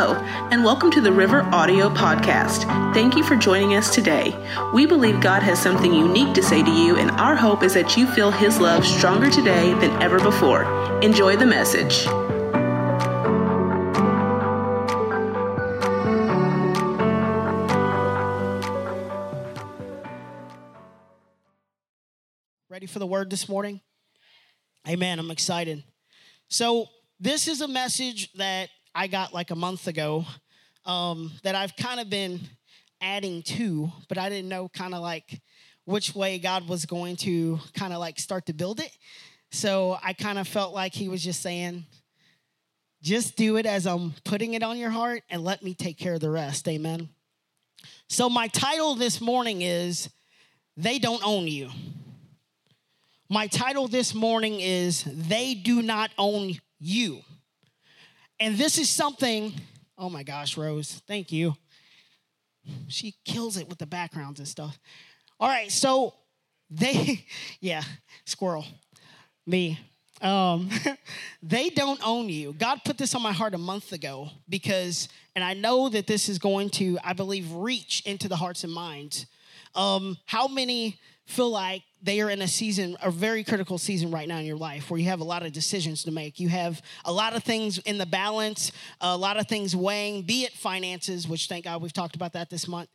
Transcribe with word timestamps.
Hello, 0.00 0.14
and 0.50 0.64
welcome 0.64 0.90
to 0.92 1.02
the 1.02 1.12
River 1.12 1.42
Audio 1.52 1.90
Podcast. 1.90 2.64
Thank 2.94 3.16
you 3.16 3.22
for 3.22 3.36
joining 3.36 3.74
us 3.74 3.94
today. 3.94 4.34
We 4.72 4.86
believe 4.86 5.20
God 5.20 5.42
has 5.42 5.58
something 5.58 5.92
unique 5.92 6.32
to 6.36 6.42
say 6.42 6.62
to 6.62 6.70
you, 6.70 6.96
and 6.96 7.10
our 7.20 7.36
hope 7.36 7.62
is 7.62 7.74
that 7.74 7.98
you 7.98 8.06
feel 8.06 8.30
His 8.30 8.58
love 8.58 8.86
stronger 8.86 9.28
today 9.28 9.74
than 9.74 9.90
ever 10.00 10.18
before. 10.18 10.62
Enjoy 11.02 11.36
the 11.36 11.44
message. 11.44 12.06
Ready 22.70 22.86
for 22.86 23.00
the 23.00 23.06
word 23.06 23.28
this 23.28 23.50
morning? 23.50 23.82
Amen. 24.88 25.18
I'm 25.18 25.30
excited. 25.30 25.84
So, 26.48 26.86
this 27.22 27.46
is 27.46 27.60
a 27.60 27.68
message 27.68 28.32
that 28.32 28.70
I 28.94 29.06
got 29.06 29.32
like 29.32 29.50
a 29.50 29.56
month 29.56 29.86
ago 29.86 30.24
um, 30.84 31.32
that 31.42 31.54
I've 31.54 31.76
kind 31.76 32.00
of 32.00 32.10
been 32.10 32.40
adding 33.00 33.42
to, 33.42 33.90
but 34.08 34.18
I 34.18 34.28
didn't 34.28 34.48
know 34.48 34.68
kind 34.68 34.94
of 34.94 35.00
like 35.00 35.40
which 35.84 36.14
way 36.14 36.38
God 36.38 36.68
was 36.68 36.84
going 36.86 37.16
to 37.16 37.58
kind 37.74 37.92
of 37.92 38.00
like 38.00 38.18
start 38.18 38.46
to 38.46 38.52
build 38.52 38.80
it. 38.80 38.90
So, 39.52 39.98
I 40.02 40.12
kind 40.12 40.38
of 40.38 40.46
felt 40.46 40.72
like 40.72 40.94
He 40.94 41.08
was 41.08 41.24
just 41.24 41.42
saying, 41.42 41.84
just 43.02 43.36
do 43.36 43.56
it 43.56 43.66
as 43.66 43.86
I'm 43.86 44.14
putting 44.24 44.54
it 44.54 44.62
on 44.62 44.78
your 44.78 44.90
heart 44.90 45.22
and 45.28 45.42
let 45.42 45.62
me 45.62 45.74
take 45.74 45.98
care 45.98 46.14
of 46.14 46.20
the 46.20 46.30
rest. 46.30 46.68
Amen. 46.68 47.08
So, 48.08 48.28
my 48.28 48.46
title 48.48 48.94
this 48.94 49.20
morning 49.20 49.62
is 49.62 50.08
They 50.76 50.98
Don't 50.98 51.24
Own 51.24 51.48
You. 51.48 51.70
My 53.28 53.46
title 53.46 53.88
this 53.88 54.14
morning 54.14 54.60
is 54.60 55.04
They 55.04 55.54
Do 55.54 55.82
Not 55.82 56.10
Own 56.18 56.54
You. 56.78 57.22
And 58.40 58.56
this 58.56 58.78
is 58.78 58.88
something, 58.88 59.52
oh 59.98 60.08
my 60.08 60.22
gosh, 60.22 60.56
Rose, 60.56 61.02
thank 61.06 61.30
you. 61.30 61.54
She 62.88 63.14
kills 63.22 63.58
it 63.58 63.68
with 63.68 63.78
the 63.78 63.86
backgrounds 63.86 64.40
and 64.40 64.48
stuff. 64.48 64.78
All 65.38 65.48
right, 65.48 65.70
so 65.70 66.14
they, 66.70 67.26
yeah, 67.60 67.82
squirrel, 68.24 68.64
me. 69.46 69.78
Um, 70.22 70.70
they 71.42 71.68
don't 71.68 72.00
own 72.02 72.30
you. 72.30 72.54
God 72.54 72.80
put 72.82 72.96
this 72.96 73.14
on 73.14 73.22
my 73.22 73.32
heart 73.32 73.54
a 73.54 73.58
month 73.58 73.92
ago 73.92 74.30
because, 74.48 75.08
and 75.34 75.44
I 75.44 75.52
know 75.52 75.90
that 75.90 76.06
this 76.06 76.30
is 76.30 76.38
going 76.38 76.70
to, 76.70 76.98
I 77.04 77.12
believe, 77.12 77.52
reach 77.52 78.02
into 78.06 78.26
the 78.26 78.36
hearts 78.36 78.64
and 78.64 78.72
minds. 78.72 79.26
Um, 79.74 80.16
how 80.24 80.48
many 80.48 80.98
feel 81.26 81.50
like 81.50 81.82
they 82.02 82.20
are 82.20 82.30
in 82.30 82.42
a 82.42 82.48
season, 82.48 82.96
a 83.02 83.10
very 83.10 83.44
critical 83.44 83.78
season 83.78 84.10
right 84.10 84.26
now 84.26 84.38
in 84.38 84.46
your 84.46 84.56
life 84.56 84.90
where 84.90 84.98
you 84.98 85.06
have 85.06 85.20
a 85.20 85.24
lot 85.24 85.44
of 85.44 85.52
decisions 85.52 86.04
to 86.04 86.10
make. 86.10 86.40
You 86.40 86.48
have 86.48 86.80
a 87.04 87.12
lot 87.12 87.34
of 87.36 87.44
things 87.44 87.78
in 87.78 87.98
the 87.98 88.06
balance, 88.06 88.72
a 89.00 89.16
lot 89.16 89.38
of 89.38 89.46
things 89.48 89.76
weighing, 89.76 90.22
be 90.22 90.44
it 90.44 90.52
finances, 90.52 91.28
which 91.28 91.46
thank 91.46 91.64
God 91.64 91.82
we've 91.82 91.92
talked 91.92 92.16
about 92.16 92.32
that 92.32 92.48
this 92.48 92.66
month, 92.66 92.88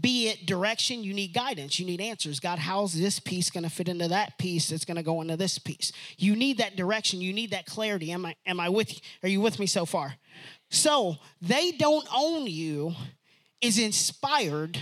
be 0.00 0.28
it 0.28 0.46
direction, 0.46 1.02
you 1.02 1.14
need 1.14 1.32
guidance, 1.32 1.78
you 1.78 1.86
need 1.86 2.00
answers. 2.00 2.40
God, 2.40 2.58
how's 2.58 2.92
this 2.92 3.18
piece 3.18 3.50
gonna 3.50 3.70
fit 3.70 3.88
into 3.88 4.08
that 4.08 4.36
piece 4.38 4.68
that's 4.68 4.84
gonna 4.84 5.02
go 5.02 5.20
into 5.20 5.36
this 5.36 5.58
piece? 5.58 5.92
You 6.18 6.36
need 6.36 6.58
that 6.58 6.76
direction, 6.76 7.20
you 7.20 7.32
need 7.32 7.52
that 7.52 7.66
clarity. 7.66 8.12
Am 8.12 8.26
I 8.26 8.34
am 8.44 8.60
I 8.60 8.68
with 8.68 8.92
you? 8.94 9.00
Are 9.22 9.28
you 9.28 9.40
with 9.40 9.58
me 9.58 9.66
so 9.66 9.86
far? 9.86 10.14
So 10.70 11.16
they 11.40 11.72
don't 11.72 12.06
own 12.14 12.46
you 12.46 12.94
is 13.60 13.78
inspired 13.78 14.78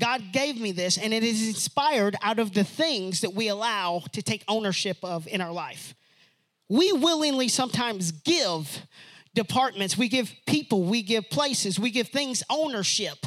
God 0.00 0.32
gave 0.32 0.60
me 0.60 0.72
this, 0.72 0.98
and 0.98 1.14
it 1.14 1.22
is 1.22 1.46
inspired 1.46 2.16
out 2.22 2.38
of 2.38 2.52
the 2.52 2.64
things 2.64 3.20
that 3.20 3.34
we 3.34 3.48
allow 3.48 4.02
to 4.12 4.22
take 4.22 4.42
ownership 4.48 4.96
of 5.02 5.28
in 5.28 5.40
our 5.40 5.52
life. 5.52 5.94
We 6.68 6.92
willingly 6.92 7.48
sometimes 7.48 8.10
give 8.10 8.86
departments, 9.34 9.96
we 9.96 10.08
give 10.08 10.34
people, 10.46 10.82
we 10.82 11.02
give 11.02 11.30
places, 11.30 11.78
we 11.78 11.90
give 11.90 12.08
things 12.08 12.42
ownership 12.50 13.26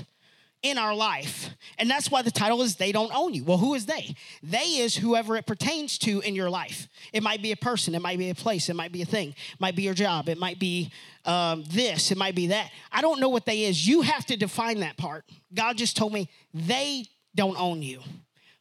in 0.63 0.77
our 0.77 0.95
life. 0.95 1.49
And 1.77 1.89
that's 1.89 2.09
why 2.09 2.21
the 2.21 2.31
title 2.31 2.61
is 2.61 2.77
They 2.77 2.91
Don't 2.91 3.13
Own 3.13 3.33
You. 3.33 3.43
Well, 3.43 3.57
who 3.57 3.75
is 3.75 3.85
they? 3.85 4.15
They 4.41 4.77
is 4.77 4.95
whoever 4.95 5.35
it 5.35 5.45
pertains 5.45 5.97
to 5.99 6.21
in 6.21 6.33
your 6.33 6.49
life. 6.49 6.87
It 7.11 7.21
might 7.21 7.41
be 7.41 7.51
a 7.51 7.57
person, 7.57 7.93
it 7.93 8.01
might 8.01 8.17
be 8.17 8.29
a 8.29 8.35
place, 8.35 8.69
it 8.69 8.75
might 8.75 8.93
be 8.93 9.01
a 9.01 9.05
thing, 9.05 9.29
it 9.29 9.59
might 9.59 9.75
be 9.75 9.83
your 9.83 9.93
job, 9.93 10.29
it 10.29 10.39
might 10.39 10.57
be 10.57 10.91
um, 11.25 11.63
this, 11.69 12.11
it 12.11 12.17
might 12.17 12.33
be 12.33 12.47
that. 12.47 12.71
I 12.91 13.01
don't 13.01 13.19
know 13.19 13.29
what 13.29 13.45
they 13.45 13.65
is. 13.65 13.87
You 13.87 14.01
have 14.01 14.25
to 14.27 14.37
define 14.37 14.79
that 14.79 14.97
part. 14.97 15.25
God 15.53 15.77
just 15.77 15.97
told 15.97 16.13
me 16.13 16.29
they 16.53 17.05
don't 17.35 17.59
own 17.59 17.81
you 17.81 18.01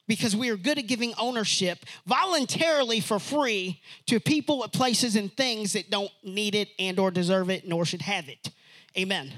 because 0.09 0.35
we 0.35 0.51
are 0.51 0.57
good 0.57 0.79
at 0.79 0.87
giving 0.87 1.15
ownership 1.19 1.79
voluntarily 2.07 3.01
for 3.01 3.19
free 3.19 3.81
to 4.07 4.19
people 4.19 4.67
places 4.73 5.17
and 5.17 5.35
things 5.37 5.75
that 5.75 5.91
don't 5.91 6.11
need 6.25 6.55
it 6.55 6.69
and 6.79 6.99
or 6.99 7.11
deserve 7.11 7.51
it 7.51 7.67
nor 7.67 7.85
should 7.85 8.03
have 8.03 8.29
it 8.29 8.51
amen 8.99 9.33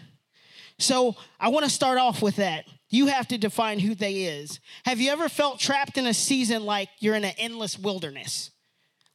so 0.78 1.16
I 1.38 1.48
want 1.48 1.64
to 1.64 1.70
start 1.70 1.98
off 1.98 2.22
with 2.22 2.36
that. 2.36 2.66
You 2.90 3.06
have 3.06 3.28
to 3.28 3.38
define 3.38 3.78
who 3.78 3.94
they 3.94 4.24
is. 4.24 4.60
Have 4.84 5.00
you 5.00 5.10
ever 5.10 5.28
felt 5.28 5.58
trapped 5.58 5.98
in 5.98 6.06
a 6.06 6.14
season 6.14 6.64
like 6.64 6.88
you're 7.00 7.14
in 7.14 7.24
an 7.24 7.34
endless 7.38 7.78
wilderness? 7.78 8.50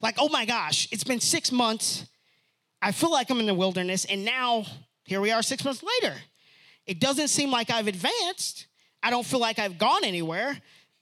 Like, 0.01 0.15
oh 0.17 0.29
my 0.29 0.45
gosh, 0.45 0.87
it's 0.91 1.03
been 1.03 1.19
six 1.19 1.51
months. 1.51 2.05
I 2.81 2.91
feel 2.91 3.11
like 3.11 3.29
I'm 3.29 3.39
in 3.39 3.45
the 3.45 3.53
wilderness, 3.53 4.05
and 4.05 4.23
now 4.23 4.65
here 5.05 5.19
we 5.19 5.31
are 5.31 5.41
six 5.41 5.65
months 5.65 5.83
later. 6.01 6.15
It 6.85 6.99
doesn't 6.99 7.27
seem 7.27 7.51
like 7.51 7.69
I've 7.69 7.87
advanced. 7.87 8.67
I 9.03 9.09
don't 9.09 9.25
feel 9.25 9.39
like 9.39 9.59
I've 9.59 9.77
gone 9.77 10.03
anywhere 10.03 10.57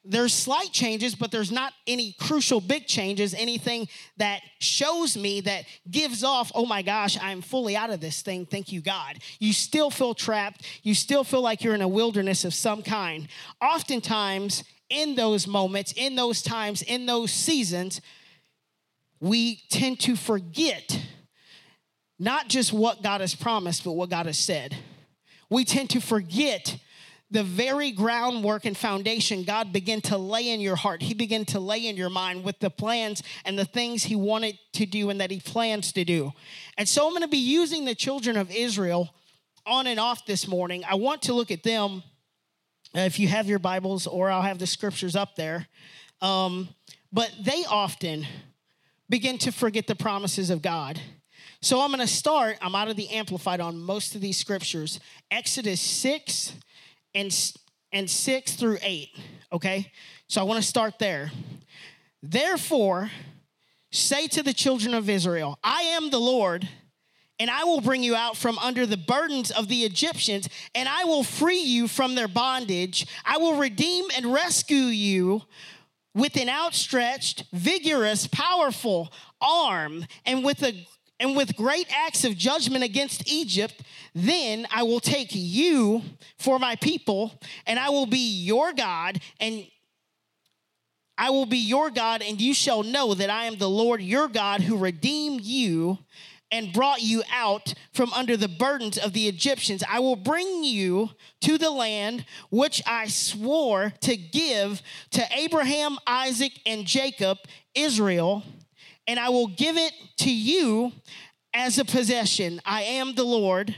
there's 0.09 0.33
slight 0.33 0.71
changes, 0.71 1.15
but 1.15 1.31
there's 1.31 1.51
not 1.51 1.73
any 1.85 2.15
crucial 2.19 2.61
big 2.61 2.87
changes, 2.87 3.33
anything 3.33 3.87
that 4.17 4.41
shows 4.59 5.17
me 5.17 5.41
that 5.41 5.65
gives 5.89 6.23
off, 6.23 6.51
oh 6.55 6.65
my 6.65 6.81
gosh, 6.81 7.17
I'm 7.21 7.41
fully 7.41 7.75
out 7.75 7.89
of 7.89 7.99
this 7.99 8.21
thing. 8.21 8.45
Thank 8.45 8.71
you, 8.71 8.81
God. 8.81 9.19
You 9.39 9.53
still 9.53 9.89
feel 9.89 10.13
trapped. 10.13 10.65
You 10.83 10.95
still 10.95 11.23
feel 11.23 11.41
like 11.41 11.63
you're 11.63 11.75
in 11.75 11.81
a 11.81 11.87
wilderness 11.87 12.45
of 12.45 12.53
some 12.53 12.83
kind. 12.83 13.27
Oftentimes, 13.61 14.63
in 14.89 15.15
those 15.15 15.47
moments, 15.47 15.93
in 15.95 16.15
those 16.15 16.41
times, 16.41 16.81
in 16.81 17.05
those 17.05 17.31
seasons, 17.31 17.99
we 19.19 19.61
tend 19.69 19.99
to 20.01 20.15
forget 20.15 21.01
not 22.19 22.47
just 22.47 22.71
what 22.71 23.03
God 23.03 23.21
has 23.21 23.35
promised, 23.35 23.83
but 23.83 23.91
what 23.91 24.09
God 24.09 24.25
has 24.25 24.37
said. 24.37 24.75
We 25.49 25.65
tend 25.65 25.89
to 25.91 26.01
forget 26.01 26.77
the 27.29 27.43
very 27.43 27.91
groundwork 27.91 28.65
and 28.65 28.77
foundation 28.77 29.43
God 29.43 29.73
began 29.73 30.01
to 30.01 30.17
lay 30.17 30.49
in 30.49 30.61
your 30.61 30.77
heart. 30.77 31.01
He 31.01 31.13
began 31.13 31.43
to 31.45 31.59
lay 31.59 31.85
in 31.85 31.97
your 31.97 32.09
mind 32.09 32.43
with 32.43 32.59
the 32.59 32.69
plans 32.69 33.21
and 33.43 33.59
the 33.59 33.65
things 33.65 34.03
He 34.03 34.15
wanted 34.15 34.57
to 34.73 34.85
do 34.85 35.09
and 35.09 35.19
that 35.19 35.31
He 35.31 35.39
plans 35.39 35.91
to 35.93 36.05
do. 36.05 36.31
And 36.77 36.87
so 36.87 37.05
I'm 37.05 37.11
going 37.11 37.23
to 37.23 37.27
be 37.27 37.37
using 37.37 37.85
the 37.85 37.95
children 37.95 38.37
of 38.37 38.49
Israel 38.51 39.13
on 39.65 39.87
and 39.87 39.99
off 39.99 40.25
this 40.25 40.47
morning. 40.47 40.83
I 40.89 40.95
want 40.95 41.23
to 41.23 41.33
look 41.33 41.51
at 41.51 41.63
them. 41.63 42.03
Uh, 42.95 43.01
if 43.01 43.19
you 43.19 43.27
have 43.27 43.47
your 43.47 43.59
Bibles, 43.59 44.07
or 44.07 44.31
I'll 44.31 44.41
have 44.41 44.59
the 44.59 44.67
scriptures 44.67 45.15
up 45.15 45.35
there. 45.35 45.67
Um, 46.21 46.69
but 47.11 47.31
they 47.41 47.65
often 47.69 48.25
begin 49.09 49.37
to 49.39 49.51
forget 49.51 49.87
the 49.87 49.95
promises 49.95 50.49
of 50.49 50.61
God. 50.61 50.99
So 51.61 51.81
I'm 51.81 51.89
going 51.89 51.99
to 51.99 52.07
start, 52.07 52.57
I'm 52.61 52.75
out 52.75 52.87
of 52.87 52.95
the 52.95 53.09
Amplified 53.09 53.59
on 53.59 53.77
most 53.77 54.15
of 54.15 54.21
these 54.21 54.37
scriptures. 54.37 54.99
Exodus 55.31 55.81
6, 55.81 56.53
and, 57.13 57.53
and 57.91 58.09
6 58.09 58.53
through 58.53 58.77
8, 58.81 59.09
okay? 59.53 59.91
So 60.27 60.41
I 60.41 60.43
want 60.43 60.61
to 60.61 60.67
start 60.67 60.99
there. 60.99 61.31
Therefore, 62.21 63.09
say 63.91 64.27
to 64.27 64.43
the 64.43 64.53
children 64.53 64.93
of 64.93 65.09
Israel, 65.09 65.59
I 65.63 65.81
am 65.81 66.09
the 66.09 66.19
Lord, 66.19 66.67
and 67.39 67.49
I 67.49 67.63
will 67.63 67.81
bring 67.81 68.03
you 68.03 68.15
out 68.15 68.35
from 68.35 68.57
under 68.59 68.85
the 68.85 68.97
burdens 68.97 69.51
of 69.51 69.67
the 69.67 69.83
Egyptians, 69.83 70.49
and 70.73 70.89
I 70.89 71.05
will 71.05 71.23
free 71.23 71.61
you 71.61 71.87
from 71.87 72.15
their 72.15 72.27
bondage. 72.27 73.05
I 73.23 73.37
will 73.37 73.57
redeem 73.57 74.05
and 74.15 74.33
rescue 74.33 74.77
you 74.77 75.43
with 76.15 76.35
an 76.35 76.49
outstretched, 76.49 77.43
vigorous, 77.53 78.27
powerful 78.27 79.13
arm, 79.39 80.05
and 80.25 80.43
with 80.43 80.63
a 80.63 80.87
and 81.19 81.35
with 81.35 81.55
great 81.55 81.87
acts 81.89 82.23
of 82.23 82.37
judgment 82.37 82.83
against 82.83 83.27
Egypt, 83.31 83.81
then 84.13 84.67
I 84.71 84.83
will 84.83 84.99
take 84.99 85.29
you 85.31 86.01
for 86.37 86.59
my 86.59 86.75
people, 86.75 87.39
and 87.65 87.79
I 87.79 87.89
will 87.89 88.05
be 88.05 88.43
your 88.43 88.73
God, 88.73 89.19
and 89.39 89.65
I 91.17 91.31
will 91.31 91.47
be 91.47 91.57
your 91.57 91.89
God, 91.89 92.21
and 92.21 92.39
you 92.39 92.53
shall 92.53 92.83
know 92.83 93.13
that 93.13 93.29
I 93.29 93.45
am 93.45 93.57
the 93.57 93.69
Lord 93.69 94.01
your 94.01 94.27
God 94.27 94.61
who 94.61 94.77
redeemed 94.77 95.41
you 95.41 95.97
and 96.51 96.71
brought 96.71 97.01
you 97.01 97.23
out 97.33 97.73
from 97.91 98.13
under 98.13 98.37
the 98.37 98.47
burdens 98.47 98.97
of 98.97 99.13
the 99.13 99.27
Egyptians. 99.27 99.83
I 99.89 99.99
will 99.99 100.15
bring 100.15 100.63
you 100.63 101.09
to 101.41 101.57
the 101.57 101.71
land 101.71 102.25
which 102.49 102.81
I 102.85 103.07
swore 103.07 103.93
to 104.01 104.15
give 104.15 104.81
to 105.11 105.25
Abraham, 105.35 105.97
Isaac, 106.07 106.53
and 106.65 106.85
Jacob, 106.85 107.39
Israel 107.75 108.43
and 109.07 109.19
I 109.19 109.29
will 109.29 109.47
give 109.47 109.77
it 109.77 109.93
to 110.17 110.31
you 110.31 110.91
as 111.53 111.77
a 111.77 111.85
possession. 111.85 112.61
I 112.65 112.83
am 112.83 113.15
the 113.15 113.23
Lord. 113.23 113.75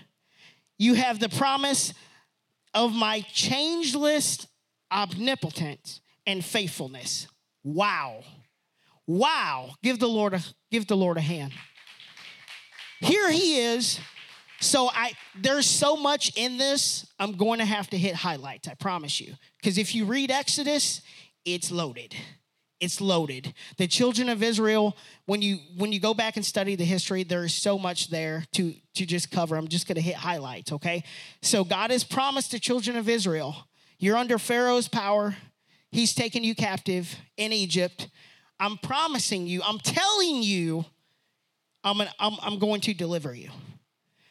You 0.78 0.96
have 0.96 1.20
the 1.20 1.30
promise 1.30 1.94
of 2.74 2.94
my 2.94 3.22
changeless 3.22 4.48
omnipotence 4.92 6.02
and 6.26 6.44
faithfulness. 6.44 7.28
Wow. 7.64 8.24
Wow. 9.08 9.72
Give 9.84 10.00
the 10.00 10.08
Lord 10.08 10.34
a 10.34 10.42
give 10.72 10.88
the 10.88 10.98
Lord 10.98 11.18
a 11.18 11.22
hand. 11.22 11.54
Here 13.00 13.32
he 13.32 13.60
is 13.60 14.00
So 14.60 14.90
I 14.94 15.14
there's 15.40 15.66
so 15.66 15.96
much 15.96 16.34
in 16.36 16.58
this. 16.58 17.06
I'm 17.20 17.34
going 17.34 17.60
to 17.60 17.66
have 17.66 17.90
to 17.92 17.98
hit 17.98 18.16
highlights. 18.16 18.68
I 18.68 18.74
promise 18.74 19.20
you. 19.20 19.36
Because 19.58 19.78
if 19.78 19.96
you 19.96 20.06
read 20.06 20.32
Exodus, 20.32 21.02
it's 21.46 21.72
loaded. 21.72 22.16
It's 22.80 23.02
loaded. 23.02 23.54
The 23.78 23.88
children 23.88 24.30
of 24.30 24.42
Israel, 24.42 24.96
when 25.26 25.42
you 25.42 25.58
when 25.78 25.92
you 25.92 26.00
go 26.00 26.14
back 26.14 26.38
and 26.38 26.46
study 26.46 26.76
the 26.76 26.86
history, 26.86 27.24
there 27.24 27.44
is 27.44 27.54
so 27.54 27.78
much 27.78 28.10
there 28.10 28.46
to 28.54 28.74
to 28.96 29.06
just 29.06 29.32
cover. 29.32 29.56
I'm 29.58 29.68
just 29.68 29.88
going 29.88 29.96
to 29.96 30.02
hit 30.02 30.16
highlights. 30.16 30.72
Okay. 30.72 31.04
So 31.42 31.64
God 31.64 31.92
has 31.92 32.04
promised 32.04 32.52
the 32.52 32.60
children 32.60 32.96
of 32.96 33.10
Israel, 33.10 33.56
you're 33.98 34.18
under 34.18 34.38
Pharaoh's 34.38 34.88
power. 34.88 35.36
He's 35.92 36.14
taken 36.14 36.44
you 36.44 36.54
captive 36.54 37.16
in 37.36 37.52
Egypt. 37.52 38.10
I'm 38.60 38.78
promising 38.78 39.48
you. 39.48 39.62
I'm 39.64 39.80
telling 39.80 40.44
you. 40.44 40.86
I'm, 41.84 42.02
I'm, 42.20 42.34
I'm 42.42 42.60
going 42.60 42.82
to 42.82 42.94
deliver 42.94 43.34
you. 43.34 43.50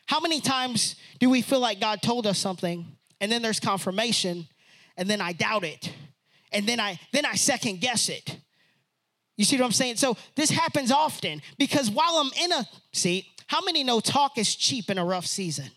How 0.07 0.21
many 0.21 0.41
times 0.41 0.97
do 1.19 1.31
we 1.31 1.43
feel 1.43 1.61
like 1.61 1.81
God 1.81 2.03
told 2.03 2.27
us 2.27 2.39
something 2.39 2.87
and 3.21 3.33
then 3.33 3.43
there's 3.43 3.59
confirmation 3.59 4.47
and 4.97 5.09
then 5.09 5.21
I 5.21 5.33
doubt 5.33 5.65
it 5.65 5.93
and 6.53 6.67
then 6.67 6.81
I 6.81 6.99
then 7.13 7.25
I 7.27 7.35
second 7.35 7.81
guess 7.81 8.09
it. 8.09 8.39
You 9.37 9.45
see 9.45 9.57
what 9.57 9.67
I'm 9.67 9.73
saying? 9.73 9.97
So 9.97 10.17
this 10.35 10.51
happens 10.51 10.91
often 10.91 11.41
because 11.59 11.91
while 11.91 12.17
I'm 12.17 12.31
in 12.43 12.53
a 12.53 12.67
see, 12.93 13.27
how 13.47 13.61
many 13.63 13.85
know 13.85 14.01
talk 14.01 14.37
is 14.37 14.55
cheap 14.55 14.91
in 14.91 14.99
a 14.99 15.05
rough 15.05 15.27
season? 15.27 15.71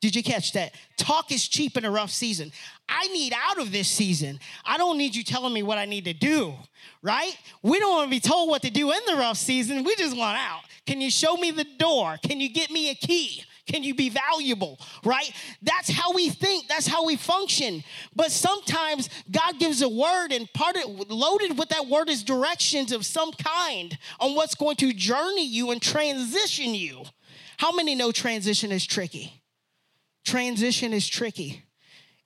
Did 0.00 0.14
you 0.14 0.22
catch 0.22 0.52
that? 0.52 0.74
Talk 0.98 1.32
is 1.32 1.48
cheap 1.48 1.78
in 1.78 1.84
a 1.86 1.90
rough 1.90 2.10
season. 2.10 2.52
I 2.88 3.06
need 3.08 3.32
out 3.34 3.58
of 3.58 3.72
this 3.72 3.88
season. 3.88 4.38
I 4.62 4.76
don't 4.76 4.98
need 4.98 5.16
you 5.16 5.24
telling 5.24 5.54
me 5.54 5.62
what 5.62 5.78
I 5.78 5.86
need 5.86 6.04
to 6.04 6.12
do, 6.12 6.52
right? 7.02 7.34
We 7.62 7.78
don't 7.78 7.90
want 7.90 8.04
to 8.04 8.10
be 8.10 8.20
told 8.20 8.50
what 8.50 8.60
to 8.62 8.70
do 8.70 8.92
in 8.92 8.98
the 9.06 9.14
rough 9.14 9.38
season. 9.38 9.82
We 9.82 9.96
just 9.96 10.14
want 10.14 10.36
out. 10.36 10.60
Can 10.86 11.00
you 11.00 11.10
show 11.10 11.36
me 11.36 11.52
the 11.52 11.64
door? 11.78 12.18
Can 12.22 12.38
you 12.38 12.50
get 12.50 12.70
me 12.70 12.90
a 12.90 12.94
key? 12.94 13.44
Can 13.66 13.82
you 13.82 13.94
be 13.94 14.10
valuable? 14.10 14.78
Right? 15.04 15.32
That's 15.62 15.90
how 15.90 16.12
we 16.12 16.28
think. 16.28 16.68
That's 16.68 16.86
how 16.86 17.06
we 17.06 17.16
function. 17.16 17.82
But 18.14 18.30
sometimes 18.30 19.08
God 19.30 19.58
gives 19.58 19.80
a 19.80 19.88
word, 19.88 20.32
and 20.32 20.52
part 20.52 20.76
of 20.76 21.10
loaded 21.10 21.58
with 21.58 21.70
that 21.70 21.86
word 21.86 22.10
is 22.10 22.22
directions 22.22 22.92
of 22.92 23.06
some 23.06 23.32
kind 23.32 23.96
on 24.20 24.34
what's 24.34 24.54
going 24.54 24.76
to 24.76 24.92
journey 24.92 25.46
you 25.46 25.70
and 25.70 25.80
transition 25.80 26.74
you. 26.74 27.04
How 27.56 27.72
many 27.72 27.94
know 27.94 28.12
transition 28.12 28.70
is 28.70 28.86
tricky? 28.86 29.42
Transition 30.24 30.92
is 30.92 31.08
tricky. 31.08 31.62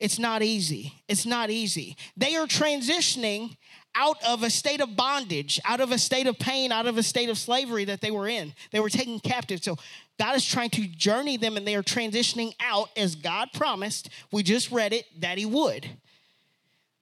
It's 0.01 0.19
not 0.19 0.43
easy. 0.43 0.95
It's 1.09 1.27
not 1.27 1.51
easy. 1.51 1.97
They 2.17 2.37
are 2.37 2.47
transitioning 2.47 3.57
out 3.95 4.17
of 4.25 4.43
a 4.43 4.51
state 4.51 4.81
of 4.81 4.97
bondage, 4.97 5.61
out 5.65 5.81
of 5.81 5.91
a 5.91 5.99
state 5.99 6.27
of 6.27 6.39
pain, 6.39 6.71
out 6.71 6.87
of 6.87 6.99
a 6.99 7.03
state 7.03 7.29
of 7.29 7.39
slavery 7.39 7.85
that 7.85 8.01
they 8.01 8.11
were 8.11 8.29
in. 8.29 8.55
They 8.71 8.81
were 8.81 8.89
taken 8.89 9.19
captive. 9.19 9.63
So 9.63 9.77
God 10.19 10.37
is 10.37 10.45
trying 10.45 10.71
to 10.71 10.87
journey 10.87 11.37
them 11.37 11.57
and 11.57 11.67
they 11.67 11.75
are 11.75 11.83
transitioning 11.83 12.55
out 12.61 12.91
as 12.97 13.17
God 13.17 13.49
promised. 13.55 14.09
We 14.31 14.43
just 14.43 14.71
read 14.71 14.93
it 14.93 15.07
that 15.21 15.39
He 15.39 15.47
would. 15.47 15.89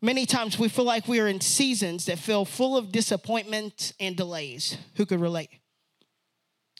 Many 0.02 0.26
times 0.26 0.58
we 0.58 0.68
feel 0.68 0.84
like 0.84 1.08
we 1.08 1.20
are 1.20 1.26
in 1.26 1.40
seasons 1.40 2.06
that 2.06 2.18
feel 2.18 2.44
full 2.44 2.76
of 2.76 2.92
disappointments 2.92 3.92
and 3.98 4.16
delays. 4.16 4.76
Who 4.96 5.06
could 5.06 5.20
relate? 5.20 5.50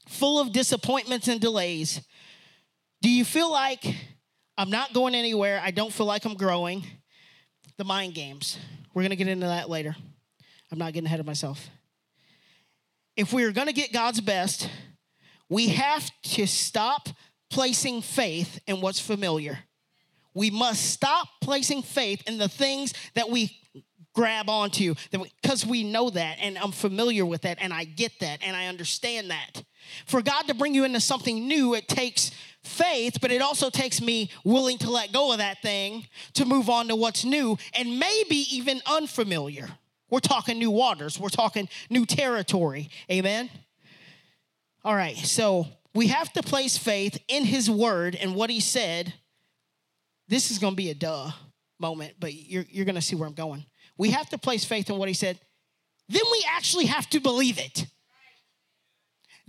Full 0.08 0.38
of 0.40 0.52
disappointments 0.52 1.26
and 1.26 1.40
delays. 1.40 2.00
Do 3.02 3.10
you 3.10 3.24
feel 3.24 3.50
like 3.50 3.84
I'm 4.56 4.70
not 4.70 4.92
going 4.92 5.14
anywhere? 5.14 5.60
I 5.62 5.70
don't 5.70 5.92
feel 5.92 6.06
like 6.06 6.24
I'm 6.24 6.34
growing. 6.34 6.84
The 7.78 7.84
mind 7.84 8.14
games. 8.14 8.58
We're 8.96 9.02
going 9.02 9.10
to 9.10 9.16
get 9.16 9.28
into 9.28 9.44
that 9.44 9.68
later. 9.68 9.94
I'm 10.72 10.78
not 10.78 10.94
getting 10.94 11.04
ahead 11.04 11.20
of 11.20 11.26
myself. 11.26 11.68
If 13.14 13.30
we 13.30 13.44
are 13.44 13.52
going 13.52 13.66
to 13.66 13.74
get 13.74 13.92
God's 13.92 14.22
best, 14.22 14.70
we 15.50 15.68
have 15.68 16.10
to 16.22 16.46
stop 16.46 17.10
placing 17.50 18.00
faith 18.00 18.58
in 18.66 18.80
what's 18.80 18.98
familiar. 18.98 19.58
We 20.32 20.48
must 20.48 20.92
stop 20.92 21.28
placing 21.42 21.82
faith 21.82 22.26
in 22.26 22.38
the 22.38 22.48
things 22.48 22.94
that 23.14 23.28
we 23.28 23.58
grab 24.14 24.48
onto 24.48 24.94
because 25.10 25.66
we, 25.66 25.84
we 25.84 25.84
know 25.84 26.08
that 26.08 26.38
and 26.40 26.56
I'm 26.56 26.72
familiar 26.72 27.26
with 27.26 27.42
that 27.42 27.58
and 27.60 27.74
I 27.74 27.84
get 27.84 28.18
that 28.20 28.38
and 28.42 28.56
I 28.56 28.68
understand 28.68 29.30
that. 29.30 29.62
For 30.06 30.22
God 30.22 30.48
to 30.48 30.54
bring 30.54 30.74
you 30.74 30.84
into 30.84 31.00
something 31.00 31.46
new, 31.46 31.74
it 31.74 31.86
takes 31.86 32.30
faith, 32.66 33.18
but 33.20 33.30
it 33.30 33.42
also 33.42 33.70
takes 33.70 34.00
me 34.00 34.30
willing 34.44 34.78
to 34.78 34.90
let 34.90 35.12
go 35.12 35.32
of 35.32 35.38
that 35.38 35.62
thing 35.62 36.06
to 36.34 36.44
move 36.44 36.68
on 36.68 36.88
to 36.88 36.96
what's 36.96 37.24
new 37.24 37.56
and 37.74 37.98
maybe 37.98 38.36
even 38.56 38.80
unfamiliar. 38.86 39.68
We're 40.10 40.20
talking 40.20 40.58
new 40.58 40.70
waters, 40.70 41.18
we're 41.18 41.28
talking 41.28 41.68
new 41.90 42.06
territory. 42.06 42.90
Amen. 43.10 43.50
All 44.84 44.94
right, 44.94 45.16
so 45.16 45.66
we 45.94 46.08
have 46.08 46.32
to 46.34 46.42
place 46.42 46.78
faith 46.78 47.18
in 47.26 47.44
his 47.44 47.68
word 47.68 48.14
and 48.14 48.34
what 48.34 48.50
he 48.50 48.60
said. 48.60 49.12
This 50.28 50.50
is 50.50 50.58
going 50.58 50.74
to 50.74 50.76
be 50.76 50.90
a 50.90 50.94
duh 50.94 51.30
moment, 51.78 52.14
but 52.20 52.34
you're, 52.34 52.66
you're 52.70 52.84
going 52.84 52.94
to 52.96 53.02
see 53.02 53.16
where 53.16 53.26
I'm 53.26 53.34
going. 53.34 53.64
We 53.98 54.10
have 54.10 54.28
to 54.30 54.38
place 54.38 54.64
faith 54.64 54.90
in 54.90 54.98
what 54.98 55.08
he 55.08 55.14
said. 55.14 55.40
Then 56.08 56.22
we 56.30 56.44
actually 56.54 56.86
have 56.86 57.08
to 57.10 57.20
believe 57.20 57.58
it. 57.58 57.86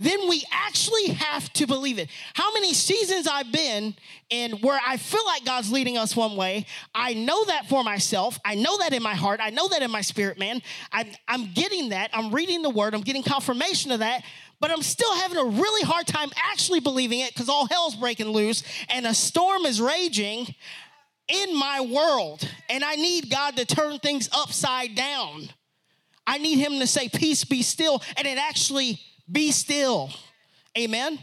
Then 0.00 0.28
we 0.28 0.44
actually 0.52 1.08
have 1.08 1.52
to 1.54 1.66
believe 1.66 1.98
it. 1.98 2.08
How 2.34 2.52
many 2.52 2.72
seasons 2.72 3.26
I've 3.26 3.50
been 3.50 3.96
in 4.30 4.52
where 4.58 4.78
I 4.86 4.96
feel 4.96 5.24
like 5.26 5.44
God's 5.44 5.72
leading 5.72 5.96
us 5.96 6.14
one 6.14 6.36
way. 6.36 6.66
I 6.94 7.14
know 7.14 7.44
that 7.46 7.66
for 7.68 7.82
myself. 7.82 8.38
I 8.44 8.54
know 8.54 8.78
that 8.78 8.92
in 8.92 9.02
my 9.02 9.14
heart. 9.14 9.40
I 9.42 9.50
know 9.50 9.68
that 9.68 9.82
in 9.82 9.90
my 9.90 10.02
spirit, 10.02 10.38
man. 10.38 10.62
I'm, 10.92 11.08
I'm 11.26 11.52
getting 11.52 11.88
that. 11.88 12.10
I'm 12.12 12.32
reading 12.32 12.62
the 12.62 12.70
word. 12.70 12.94
I'm 12.94 13.00
getting 13.02 13.22
confirmation 13.22 13.90
of 13.92 14.00
that 14.00 14.22
but 14.60 14.72
I'm 14.72 14.82
still 14.82 15.14
having 15.14 15.38
a 15.38 15.44
really 15.44 15.86
hard 15.86 16.08
time 16.08 16.30
actually 16.50 16.80
believing 16.80 17.20
it 17.20 17.32
because 17.32 17.48
all 17.48 17.68
hell's 17.68 17.94
breaking 17.94 18.26
loose 18.26 18.64
and 18.88 19.06
a 19.06 19.14
storm 19.14 19.64
is 19.64 19.80
raging 19.80 20.52
in 21.28 21.56
my 21.56 21.80
world. 21.80 22.48
And 22.68 22.82
I 22.82 22.96
need 22.96 23.30
God 23.30 23.56
to 23.56 23.64
turn 23.64 23.98
things 23.98 24.28
upside 24.32 24.94
down. 24.94 25.48
I 26.26 26.38
need 26.38 26.58
Him 26.58 26.80
to 26.80 26.86
say, 26.86 27.08
Peace 27.08 27.44
be 27.44 27.62
still, 27.62 28.02
and 28.16 28.26
it 28.26 28.38
actually 28.38 29.00
be 29.30 29.50
still. 29.52 30.10
Amen. 30.76 31.18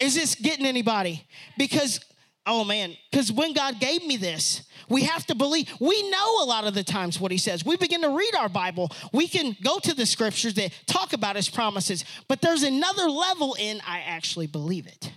Is 0.00 0.14
this 0.14 0.34
getting 0.34 0.66
anybody? 0.66 1.26
Because, 1.56 2.00
oh 2.46 2.64
man, 2.64 2.96
because 3.10 3.32
when 3.32 3.52
God 3.52 3.80
gave 3.80 4.04
me 4.04 4.16
this, 4.16 4.62
we 4.88 5.02
have 5.02 5.26
to 5.26 5.34
believe. 5.34 5.68
We 5.80 6.10
know 6.10 6.42
a 6.42 6.46
lot 6.46 6.66
of 6.66 6.74
the 6.74 6.84
times 6.84 7.18
what 7.18 7.32
he 7.32 7.38
says. 7.38 7.64
We 7.64 7.76
begin 7.76 8.02
to 8.02 8.10
read 8.10 8.34
our 8.36 8.48
Bible. 8.48 8.90
We 9.12 9.26
can 9.26 9.56
go 9.62 9.78
to 9.78 9.94
the 9.94 10.06
scriptures 10.06 10.54
that 10.54 10.72
talk 10.86 11.12
about 11.12 11.36
his 11.36 11.48
promises, 11.48 12.04
but 12.28 12.40
there's 12.40 12.62
another 12.62 13.08
level 13.08 13.56
in 13.58 13.80
I 13.86 14.00
actually 14.00 14.46
believe 14.46 14.86
it. 14.86 15.12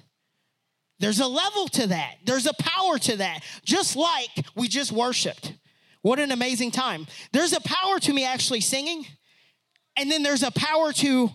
There's 1.00 1.20
a 1.20 1.28
level 1.28 1.68
to 1.70 1.88
that. 1.88 2.16
There's 2.26 2.46
a 2.46 2.54
power 2.54 2.98
to 3.00 3.18
that. 3.18 3.42
Just 3.64 3.96
like 3.96 4.46
we 4.56 4.68
just 4.68 4.92
worshiped. 4.92 5.54
What 6.02 6.20
an 6.20 6.32
amazing 6.32 6.72
time. 6.72 7.08
There's 7.32 7.54
a 7.54 7.62
power 7.62 8.00
to 8.00 8.14
me 8.14 8.26
actually 8.26 8.62
singing, 8.62 9.06
and 9.98 10.12
then 10.12 10.24
there's 10.24 10.44
a 10.44 10.52
power 10.52 10.94
to 10.94 11.30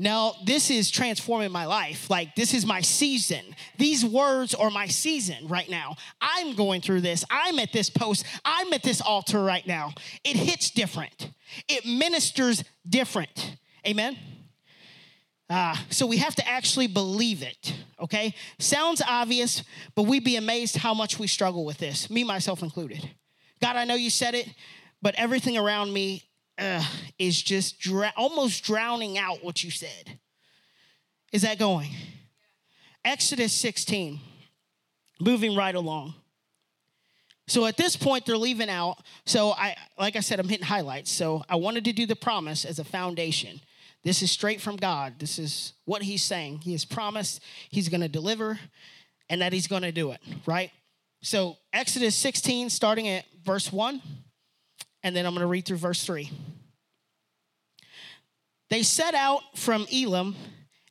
now, 0.00 0.34
this 0.44 0.70
is 0.70 0.92
transforming 0.92 1.50
my 1.50 1.66
life. 1.66 2.08
Like, 2.08 2.36
this 2.36 2.54
is 2.54 2.64
my 2.64 2.80
season. 2.80 3.44
These 3.78 4.04
words 4.04 4.54
are 4.54 4.70
my 4.70 4.86
season 4.86 5.48
right 5.48 5.68
now. 5.68 5.96
I'm 6.20 6.54
going 6.54 6.80
through 6.82 7.00
this. 7.00 7.24
I'm 7.28 7.58
at 7.58 7.72
this 7.72 7.90
post. 7.90 8.24
I'm 8.44 8.72
at 8.72 8.84
this 8.84 9.00
altar 9.00 9.42
right 9.42 9.66
now. 9.66 9.92
It 10.22 10.36
hits 10.36 10.70
different, 10.70 11.30
it 11.68 11.84
ministers 11.84 12.62
different. 12.88 13.56
Amen? 13.86 14.16
Uh, 15.50 15.74
so 15.88 16.06
we 16.06 16.18
have 16.18 16.34
to 16.34 16.46
actually 16.46 16.86
believe 16.86 17.42
it, 17.42 17.74
okay? 17.98 18.34
Sounds 18.58 19.00
obvious, 19.08 19.62
but 19.94 20.02
we'd 20.02 20.24
be 20.24 20.36
amazed 20.36 20.76
how 20.76 20.92
much 20.92 21.18
we 21.18 21.26
struggle 21.26 21.64
with 21.64 21.78
this, 21.78 22.10
me, 22.10 22.22
myself 22.22 22.62
included. 22.62 23.08
God, 23.62 23.74
I 23.76 23.84
know 23.84 23.94
you 23.94 24.10
said 24.10 24.34
it, 24.34 24.46
but 25.00 25.14
everything 25.14 25.56
around 25.56 25.90
me 25.92 26.28
uh, 26.58 26.84
is 27.18 27.40
just 27.40 27.80
dr- 27.80 28.12
almost 28.16 28.64
drowning 28.64 29.16
out 29.16 29.44
what 29.44 29.62
you 29.62 29.70
said. 29.70 30.18
Is 31.32 31.42
that 31.42 31.58
going? 31.58 31.90
Exodus 33.04 33.52
16, 33.52 34.18
moving 35.20 35.56
right 35.56 35.74
along. 35.74 36.14
So 37.46 37.64
at 37.64 37.76
this 37.78 37.96
point, 37.96 38.26
they're 38.26 38.36
leaving 38.36 38.68
out. 38.68 38.98
So 39.24 39.52
I, 39.52 39.74
like 39.98 40.16
I 40.16 40.20
said, 40.20 40.38
I'm 40.38 40.48
hitting 40.48 40.66
highlights. 40.66 41.10
So 41.10 41.42
I 41.48 41.56
wanted 41.56 41.84
to 41.86 41.92
do 41.92 42.04
the 42.04 42.16
promise 42.16 42.64
as 42.64 42.78
a 42.78 42.84
foundation. 42.84 43.60
This 44.04 44.22
is 44.22 44.30
straight 44.30 44.60
from 44.60 44.76
God. 44.76 45.14
This 45.18 45.38
is 45.38 45.72
what 45.84 46.02
He's 46.02 46.22
saying. 46.22 46.58
He 46.58 46.72
has 46.72 46.84
promised 46.84 47.40
He's 47.70 47.88
going 47.88 48.02
to 48.02 48.08
deliver, 48.08 48.58
and 49.30 49.40
that 49.40 49.52
He's 49.52 49.66
going 49.66 49.82
to 49.82 49.92
do 49.92 50.12
it. 50.12 50.20
Right. 50.46 50.70
So 51.22 51.56
Exodus 51.72 52.14
16, 52.16 52.70
starting 52.70 53.08
at 53.08 53.24
verse 53.44 53.72
one 53.72 54.02
and 55.08 55.16
then 55.16 55.24
I'm 55.24 55.32
going 55.32 55.40
to 55.40 55.46
read 55.46 55.64
through 55.64 55.78
verse 55.78 56.04
3. 56.04 56.30
They 58.68 58.82
set 58.82 59.14
out 59.14 59.40
from 59.56 59.86
Elim, 59.90 60.36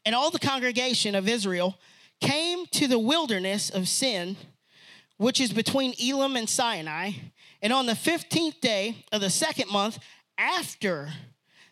and 0.06 0.16
all 0.16 0.32
the 0.32 0.40
congregation 0.40 1.14
of 1.14 1.30
Israel 1.30 1.78
came 2.20 2.66
to 2.72 2.88
the 2.88 2.98
wilderness 2.98 3.70
of 3.70 3.88
Sin, 3.88 4.36
which 5.18 5.40
is 5.40 5.54
between 5.54 5.94
Elim 6.02 6.36
and 6.36 6.50
Sinai. 6.50 7.12
And 7.62 7.72
on 7.72 7.86
the 7.86 7.94
15th 7.94 8.60
day 8.60 9.06
of 9.12 9.22
the 9.22 9.30
second 9.30 9.72
month, 9.72 10.00
after 10.38 11.10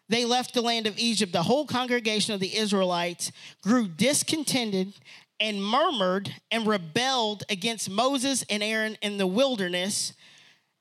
they 0.07 0.23
left 0.23 0.53
the 0.53 0.61
land 0.61 0.85
of 0.85 0.99
Egypt, 0.99 1.33
the 1.33 1.43
whole 1.43 1.65
congregation 1.65 2.35
of 2.35 2.39
the 2.39 2.55
Israelites 2.55 3.31
grew 3.63 3.87
discontented 3.87 4.93
and 5.39 5.63
murmured 5.63 6.31
and 6.51 6.67
rebelled 6.67 7.43
against 7.49 7.89
Moses 7.89 8.45
and 8.51 8.61
Aaron 8.61 8.99
in 9.01 9.17
the 9.17 9.27
wilderness. 9.27 10.13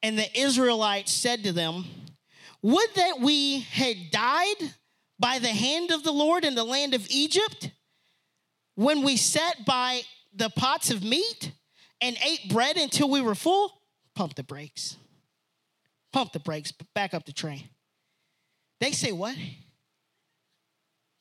And 0.05 0.19
the 0.19 0.39
Israelites 0.39 1.11
said 1.11 1.45
to 1.45 1.53
them, 1.53 1.87
Would 2.61 2.95
that 2.95 3.21
we 3.21 3.61
had 3.61 4.11
died 4.11 4.75
by 5.19 5.39
the 5.39 5.49
hand 5.49 5.91
of 5.91 6.03
the 6.03 6.13
Lord 6.13 6.45
in 6.45 6.55
the 6.55 6.63
land 6.63 6.93
of 6.93 7.07
Egypt 7.09 7.71
when 8.75 9.03
we 9.03 9.17
sat 9.17 9.65
by 9.65 10.03
the 10.35 10.51
pots 10.51 10.91
of 10.91 11.03
meat 11.03 11.53
and 12.03 12.19
ate 12.23 12.51
bread 12.51 12.77
until 12.77 13.09
we 13.09 13.23
were 13.23 13.35
full. 13.35 13.73
Pump 14.15 14.35
the 14.35 14.43
brakes. 14.43 14.99
Pump 16.13 16.33
the 16.33 16.41
brakes. 16.41 16.71
Back 16.95 17.15
up 17.15 17.25
the 17.25 17.33
train. 17.33 17.65
They 18.81 18.93
say, 18.93 19.11
What? 19.11 19.37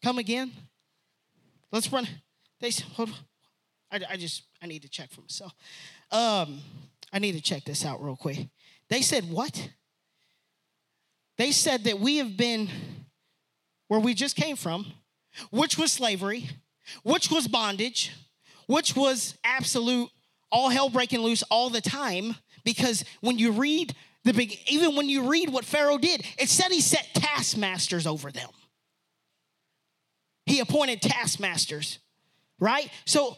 Come 0.03 0.17
again? 0.17 0.51
Let's 1.71 1.89
run. 1.89 2.05
They 2.59 2.71
say, 2.71 2.83
Hold 2.95 3.11
on. 3.11 3.15
I, 3.93 4.13
I 4.13 4.17
just, 4.17 4.43
I 4.61 4.67
need 4.67 4.81
to 4.81 4.89
check 4.89 5.09
for 5.09 5.21
myself. 5.21 5.53
Um, 6.11 6.59
I 7.13 7.19
need 7.19 7.33
to 7.33 7.41
check 7.41 7.63
this 7.63 7.85
out 7.85 8.03
real 8.03 8.17
quick. 8.17 8.49
They 8.93 9.01
said, 9.01 9.31
What? 9.31 9.69
They 11.39 11.51
said 11.51 11.85
that 11.85 11.99
we 11.99 12.17
have 12.17 12.37
been 12.37 12.69
where 13.87 13.99
we 13.99 14.13
just 14.13 14.35
came 14.35 14.55
from, 14.55 14.85
which 15.49 15.79
was 15.79 15.91
slavery, 15.91 16.47
which 17.01 17.31
was 17.31 17.47
bondage, 17.47 18.11
which 18.67 18.95
was 18.95 19.35
absolute 19.43 20.11
all 20.51 20.69
hell 20.69 20.89
breaking 20.89 21.21
loose 21.21 21.41
all 21.49 21.71
the 21.71 21.81
time. 21.81 22.35
Because 22.63 23.03
when 23.21 23.39
you 23.39 23.53
read 23.53 23.95
the 24.25 24.31
big, 24.31 24.59
even 24.67 24.95
when 24.95 25.09
you 25.09 25.27
read 25.27 25.49
what 25.49 25.65
Pharaoh 25.65 25.97
did, 25.97 26.23
it 26.37 26.47
said 26.47 26.71
he 26.71 26.79
set 26.79 27.15
taskmasters 27.15 28.05
over 28.05 28.31
them. 28.31 28.51
He 30.45 30.59
appointed 30.59 31.01
taskmasters, 31.01 31.97
right? 32.59 32.91
So 33.07 33.37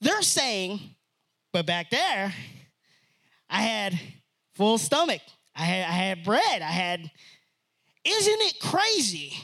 they're 0.00 0.22
saying, 0.22 0.80
but 1.52 1.66
back 1.66 1.90
there, 1.90 2.32
I 3.50 3.60
had 3.60 4.00
full 4.54 4.78
stomach. 4.78 5.22
I 5.56 5.62
had, 5.62 5.88
I 5.88 5.92
had 5.92 6.24
bread. 6.24 6.62
I 6.62 6.70
had, 6.70 7.00
isn't 8.04 8.40
it 8.40 8.60
crazy 8.60 9.34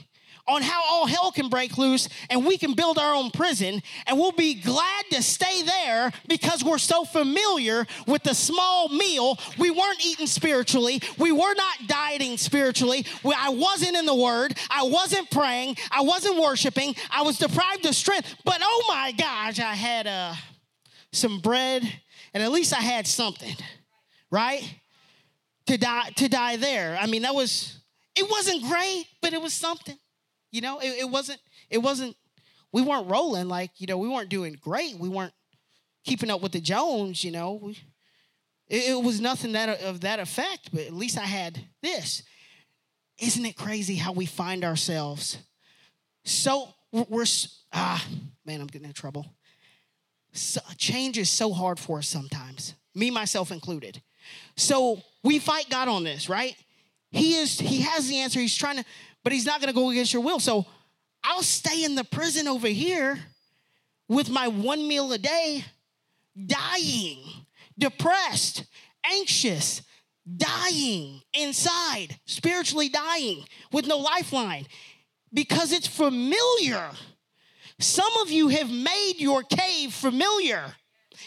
on 0.50 0.62
how 0.62 0.82
all 0.88 1.06
hell 1.06 1.30
can 1.30 1.48
break 1.48 1.78
loose 1.78 2.08
and 2.28 2.44
we 2.44 2.58
can 2.58 2.74
build 2.74 2.98
our 2.98 3.14
own 3.14 3.30
prison 3.30 3.80
and 4.06 4.18
we'll 4.18 4.32
be 4.32 4.54
glad 4.54 5.04
to 5.10 5.22
stay 5.22 5.62
there 5.62 6.12
because 6.28 6.64
we're 6.64 6.78
so 6.78 7.04
familiar 7.04 7.86
with 8.06 8.22
the 8.24 8.34
small 8.34 8.88
meal. 8.88 9.38
We 9.58 9.70
weren't 9.70 10.04
eating 10.04 10.26
spiritually, 10.26 11.00
we 11.18 11.32
were 11.32 11.54
not 11.54 11.86
dieting 11.86 12.36
spiritually. 12.36 13.06
I 13.24 13.50
wasn't 13.50 13.96
in 13.96 14.06
the 14.06 14.14
word, 14.14 14.56
I 14.68 14.82
wasn't 14.82 15.30
praying, 15.30 15.76
I 15.90 16.02
wasn't 16.02 16.40
worshiping, 16.40 16.96
I 17.10 17.22
was 17.22 17.38
deprived 17.38 17.86
of 17.86 17.94
strength. 17.94 18.34
But 18.44 18.58
oh 18.62 18.84
my 18.88 19.12
gosh, 19.12 19.60
I 19.60 19.74
had 19.74 20.06
uh, 20.06 20.34
some 21.12 21.38
bread 21.40 21.82
and 22.34 22.42
at 22.42 22.50
least 22.50 22.72
I 22.72 22.80
had 22.80 23.06
something, 23.06 23.54
right? 24.30 24.79
To 25.66 25.78
die 25.78 26.10
to 26.16 26.28
die 26.28 26.56
there. 26.56 26.98
I 27.00 27.06
mean, 27.06 27.22
that 27.22 27.34
was 27.34 27.80
it 28.16 28.28
wasn't 28.28 28.62
great, 28.64 29.06
but 29.20 29.32
it 29.32 29.40
was 29.40 29.54
something. 29.54 29.98
You 30.50 30.60
know, 30.62 30.80
it, 30.80 31.00
it 31.00 31.10
wasn't, 31.10 31.40
it 31.70 31.78
wasn't, 31.78 32.16
we 32.72 32.82
weren't 32.82 33.08
rolling 33.08 33.48
like, 33.48 33.70
you 33.78 33.86
know, 33.86 33.98
we 33.98 34.08
weren't 34.08 34.28
doing 34.28 34.58
great. 34.60 34.96
We 34.98 35.08
weren't 35.08 35.32
keeping 36.04 36.28
up 36.28 36.40
with 36.40 36.52
the 36.52 36.60
Jones, 36.60 37.22
you 37.22 37.30
know. 37.30 37.60
We, 37.62 37.78
it, 38.66 38.90
it 38.90 39.02
was 39.02 39.20
nothing 39.20 39.52
that 39.52 39.80
of 39.80 40.00
that 40.00 40.18
effect, 40.18 40.70
but 40.72 40.82
at 40.82 40.92
least 40.92 41.18
I 41.18 41.24
had 41.24 41.60
this. 41.82 42.24
Isn't 43.18 43.46
it 43.46 43.56
crazy 43.56 43.94
how 43.94 44.12
we 44.12 44.26
find 44.26 44.64
ourselves 44.64 45.38
so 46.24 46.68
we're 46.92 47.24
ah 47.72 48.04
man, 48.44 48.60
I'm 48.60 48.66
getting 48.66 48.88
in 48.88 48.94
trouble. 48.94 49.26
So, 50.32 50.60
change 50.76 51.18
is 51.18 51.28
so 51.28 51.52
hard 51.52 51.78
for 51.78 51.98
us 51.98 52.08
sometimes, 52.08 52.74
me 52.94 53.10
myself 53.10 53.50
included. 53.50 54.00
So 54.56 55.02
we 55.22 55.38
fight 55.38 55.68
God 55.70 55.88
on 55.88 56.04
this, 56.04 56.28
right? 56.28 56.56
He 57.10 57.36
is 57.36 57.58
he 57.58 57.82
has 57.82 58.08
the 58.08 58.18
answer. 58.18 58.40
He's 58.40 58.56
trying 58.56 58.78
to 58.78 58.84
but 59.22 59.32
he's 59.32 59.46
not 59.46 59.60
to 59.62 59.72
go 59.72 59.90
against 59.90 60.12
your 60.12 60.22
will. 60.22 60.40
So 60.40 60.66
I'll 61.22 61.42
stay 61.42 61.84
in 61.84 61.94
the 61.94 62.04
prison 62.04 62.48
over 62.48 62.68
here 62.68 63.18
with 64.08 64.30
my 64.30 64.48
one 64.48 64.86
meal 64.88 65.12
a 65.12 65.18
day, 65.18 65.64
dying, 66.46 67.18
depressed, 67.78 68.64
anxious, 69.04 69.82
dying 70.36 71.20
inside, 71.34 72.18
spiritually 72.26 72.88
dying 72.88 73.44
with 73.72 73.86
no 73.86 73.98
lifeline 73.98 74.66
because 75.32 75.72
it's 75.72 75.86
familiar. 75.86 76.90
Some 77.78 78.16
of 78.22 78.30
you 78.30 78.48
have 78.48 78.70
made 78.70 79.14
your 79.18 79.42
cave 79.42 79.92
familiar. 79.92 80.74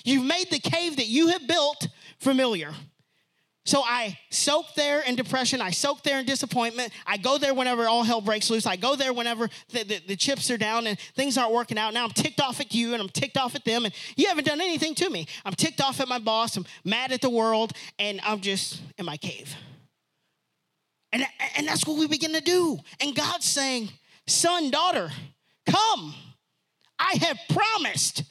You've 0.03 0.25
made 0.25 0.49
the 0.49 0.59
cave 0.59 0.97
that 0.97 1.07
you 1.07 1.29
have 1.29 1.47
built 1.47 1.87
familiar. 2.19 2.73
So 3.65 3.81
I 3.81 4.17
soak 4.29 4.73
there 4.75 5.01
in 5.01 5.15
depression. 5.15 5.61
I 5.61 5.71
soak 5.71 6.03
there 6.03 6.19
in 6.19 6.25
disappointment. 6.25 6.91
I 7.07 7.15
go 7.15 7.37
there 7.37 7.53
whenever 7.53 7.87
all 7.87 8.03
hell 8.03 8.19
breaks 8.19 8.49
loose. 8.49 8.65
I 8.65 8.75
go 8.75 8.97
there 8.97 9.13
whenever 9.13 9.49
the, 9.69 9.83
the, 9.83 10.01
the, 10.05 10.15
chips 10.17 10.51
are 10.51 10.57
down 10.57 10.85
and 10.85 10.99
things 11.15 11.37
aren't 11.37 11.53
working 11.53 11.77
out. 11.77 11.93
Now 11.93 12.03
I'm 12.03 12.11
ticked 12.11 12.41
off 12.41 12.59
at 12.59 12.73
you 12.73 12.93
and 12.93 13.01
I'm 13.01 13.07
ticked 13.07 13.37
off 13.37 13.55
at 13.55 13.63
them, 13.63 13.85
and 13.85 13.93
you 14.17 14.27
haven't 14.27 14.45
done 14.45 14.59
anything 14.59 14.95
to 14.95 15.09
me. 15.09 15.27
I'm 15.45 15.53
ticked 15.53 15.79
off 15.79 16.01
at 16.01 16.09
my 16.09 16.19
boss. 16.19 16.57
I'm 16.57 16.65
mad 16.83 17.13
at 17.13 17.21
the 17.21 17.29
world, 17.29 17.71
and 17.97 18.19
I'm 18.25 18.41
just 18.41 18.81
in 18.97 19.05
my 19.05 19.15
cave. 19.15 19.55
And, 21.13 21.25
and 21.55 21.65
that's 21.65 21.87
what 21.87 21.97
we 21.97 22.07
begin 22.07 22.33
to 22.33 22.41
do. 22.41 22.79
And 22.99 23.15
God's 23.15 23.45
saying, 23.45 23.89
Son, 24.27 24.71
daughter, 24.71 25.09
come. 25.69 26.13
I 26.99 27.15
have 27.21 27.37
promised. 27.49 28.23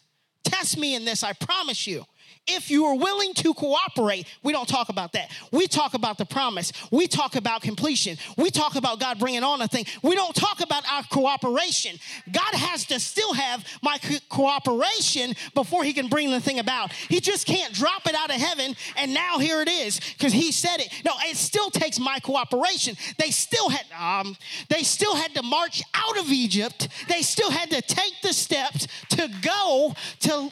Test 0.45 0.77
me 0.77 0.95
in 0.95 1.05
this, 1.05 1.23
I 1.23 1.33
promise 1.33 1.87
you 1.87 2.05
if 2.47 2.71
you 2.71 2.87
are 2.87 2.97
willing 2.97 3.35
to 3.35 3.55
cooperate, 3.55 4.27
we 4.43 4.53
don't 4.53 4.69
talk 4.69 4.89
about 4.89 5.13
that. 5.13 5.31
We 5.53 5.67
talk 5.67 5.95
about 5.95 6.19
the 6.19 6.25
promise. 6.25 6.73
We 6.91 7.07
talk 7.07 7.37
about 7.37 7.63
completion. 7.63 8.17
We 8.37 8.51
talk 8.51 8.75
about 8.75 9.01
God 9.01 9.19
bringing 9.19 9.45
on 9.45 9.61
a 9.63 9.69
thing. 9.69 9.87
We 10.03 10.15
don't 10.15 10.35
talk 10.35 10.61
about 10.61 10.85
our 10.91 11.05
cooperation. 11.05 11.99
God 12.33 12.55
has 12.55 12.85
to 12.87 12.99
still 12.99 13.33
have 13.33 13.65
my 13.83 13.99
co- 13.99 14.17
cooperation 14.29 15.35
before 15.55 15.85
he 15.85 15.93
can 15.93 16.09
bring 16.09 16.31
the 16.31 16.41
thing 16.41 16.59
about. 16.59 16.93
He 16.93 17.21
just 17.21 17.47
can't 17.47 17.73
drop 17.73 18.07
it 18.07 18.15
out 18.15 18.31
of 18.31 18.41
heaven 18.41 18.75
and 18.97 19.15
now 19.15 19.39
here 19.39 19.61
it 19.61 19.69
is 19.69 20.01
because 20.01 20.33
he 20.33 20.53
said 20.53 20.81
it. 20.81 20.93
No, 21.05 21.13
it 21.25 21.37
still 21.37 21.71
takes 21.71 21.99
my 21.99 22.19
cooperation. 22.21 22.97
They 23.19 23.31
still 23.31 23.69
had 23.69 23.85
um, 23.99 24.37
they 24.69 24.83
still 24.83 25.15
had 25.15 25.35
to 25.35 25.43
march 25.43 25.83
out 25.95 26.19
of 26.19 26.31
Egypt. 26.31 26.89
They 27.09 27.23
still 27.23 27.51
had 27.51 27.71
to 27.71 27.83
take 27.83 28.15
the 28.23 28.33
steps 28.33 28.87
to 29.11 29.29
go 29.43 29.95
to 30.21 30.51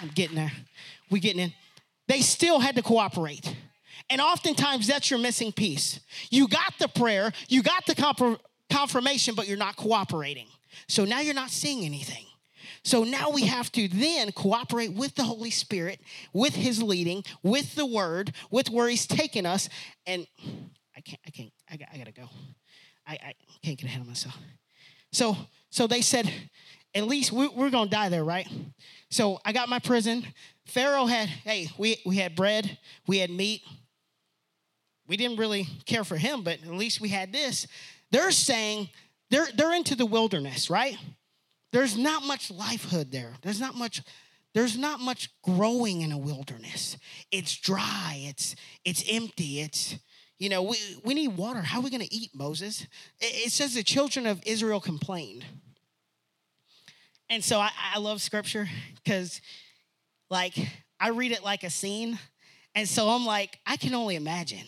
I'm 0.00 0.08
getting 0.08 0.36
there. 0.36 0.52
We 1.10 1.20
getting 1.20 1.40
in. 1.42 1.52
They 2.08 2.20
still 2.20 2.58
had 2.58 2.76
to 2.76 2.82
cooperate. 2.82 3.54
And 4.08 4.20
oftentimes 4.20 4.86
that's 4.86 5.10
your 5.10 5.20
missing 5.20 5.52
piece. 5.52 6.00
You 6.30 6.48
got 6.48 6.74
the 6.78 6.88
prayer, 6.88 7.32
you 7.48 7.62
got 7.62 7.86
the 7.86 7.94
confirmation, 8.70 9.34
but 9.34 9.46
you're 9.46 9.56
not 9.56 9.76
cooperating. 9.76 10.46
So 10.88 11.04
now 11.04 11.20
you're 11.20 11.34
not 11.34 11.50
seeing 11.50 11.84
anything. 11.84 12.24
So 12.82 13.04
now 13.04 13.30
we 13.30 13.42
have 13.42 13.70
to 13.72 13.88
then 13.88 14.32
cooperate 14.32 14.92
with 14.92 15.14
the 15.14 15.24
Holy 15.24 15.50
Spirit, 15.50 16.00
with 16.32 16.54
His 16.54 16.82
leading, 16.82 17.24
with 17.42 17.74
the 17.74 17.84
Word, 17.84 18.32
with 18.50 18.70
where 18.70 18.88
He's 18.88 19.06
taken 19.06 19.44
us. 19.44 19.68
And 20.06 20.26
I 20.96 21.00
can't, 21.00 21.20
I 21.26 21.30
can't, 21.30 21.52
I, 21.70 21.76
got, 21.76 21.88
I 21.92 21.98
gotta 21.98 22.12
go. 22.12 22.28
I, 23.06 23.12
I 23.12 23.34
can't 23.62 23.78
get 23.78 23.86
ahead 23.86 24.00
of 24.00 24.08
myself. 24.08 24.36
So, 25.12 25.36
so 25.70 25.86
they 25.86 26.00
said, 26.00 26.32
at 26.94 27.06
least 27.06 27.32
we, 27.32 27.48
we're 27.48 27.70
gonna 27.70 27.90
die 27.90 28.08
there, 28.08 28.24
right? 28.24 28.48
So 29.10 29.40
I 29.44 29.52
got 29.52 29.68
my 29.68 29.78
prison. 29.78 30.26
Pharaoh 30.66 31.06
had, 31.06 31.28
hey, 31.28 31.68
we, 31.78 31.98
we 32.06 32.16
had 32.16 32.36
bread, 32.36 32.78
we 33.06 33.18
had 33.18 33.30
meat. 33.30 33.62
We 35.06 35.16
didn't 35.16 35.38
really 35.38 35.66
care 35.86 36.04
for 36.04 36.16
him, 36.16 36.42
but 36.42 36.62
at 36.62 36.68
least 36.68 37.00
we 37.00 37.08
had 37.08 37.32
this. 37.32 37.66
They're 38.12 38.30
saying 38.30 38.88
they're, 39.28 39.48
they're 39.56 39.74
into 39.74 39.96
the 39.96 40.06
wilderness, 40.06 40.70
right? 40.70 40.96
There's 41.72 41.96
not 41.96 42.22
much 42.22 42.52
lifehood 42.52 43.10
there. 43.10 43.34
There's 43.42 43.60
not 43.60 43.74
much 43.74 44.02
there's 44.52 44.76
not 44.76 44.98
much 44.98 45.30
growing 45.42 46.00
in 46.00 46.10
a 46.10 46.18
wilderness. 46.18 46.96
It's 47.30 47.56
dry, 47.56 48.20
it's 48.22 48.56
it's 48.84 49.04
empty, 49.08 49.60
it's 49.60 49.96
you 50.40 50.48
know, 50.48 50.62
we, 50.62 50.76
we 51.04 51.12
need 51.12 51.36
water. 51.36 51.60
How 51.60 51.78
are 51.78 51.82
we 51.82 51.90
going 51.90 52.02
to 52.02 52.14
eat, 52.14 52.30
Moses? 52.34 52.86
It, 53.20 53.46
it 53.46 53.52
says 53.52 53.74
the 53.74 53.82
children 53.82 54.26
of 54.26 54.40
Israel 54.46 54.80
complained. 54.80 55.44
And 57.30 57.44
so 57.44 57.58
I, 57.60 57.70
I 57.94 57.98
love 58.00 58.20
scripture 58.20 58.68
because, 58.96 59.40
like, 60.28 60.54
I 60.98 61.10
read 61.10 61.30
it 61.30 61.44
like 61.44 61.62
a 61.62 61.70
scene. 61.70 62.18
And 62.74 62.88
so 62.88 63.08
I'm 63.08 63.24
like, 63.24 63.58
I 63.64 63.76
can 63.76 63.94
only 63.94 64.16
imagine. 64.16 64.66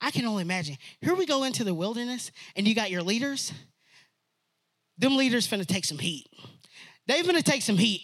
I 0.00 0.10
can 0.10 0.24
only 0.24 0.42
imagine. 0.42 0.78
Here 1.02 1.14
we 1.14 1.26
go 1.26 1.44
into 1.44 1.62
the 1.62 1.74
wilderness, 1.74 2.32
and 2.56 2.66
you 2.66 2.74
got 2.74 2.90
your 2.90 3.02
leaders. 3.02 3.52
Them 4.96 5.16
leaders 5.16 5.46
finna 5.46 5.66
take 5.66 5.84
some 5.84 5.98
heat. 5.98 6.26
They 7.06 7.22
finna 7.22 7.42
take 7.42 7.62
some 7.62 7.76
heat 7.76 8.02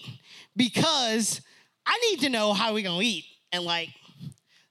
because 0.57 1.41
I 1.87 1.99
need 2.11 2.21
to 2.21 2.29
know 2.29 2.53
how 2.53 2.75
we 2.75 2.83
gonna 2.83 3.03
eat. 3.03 3.25
And 3.53 3.65
like 3.65 3.91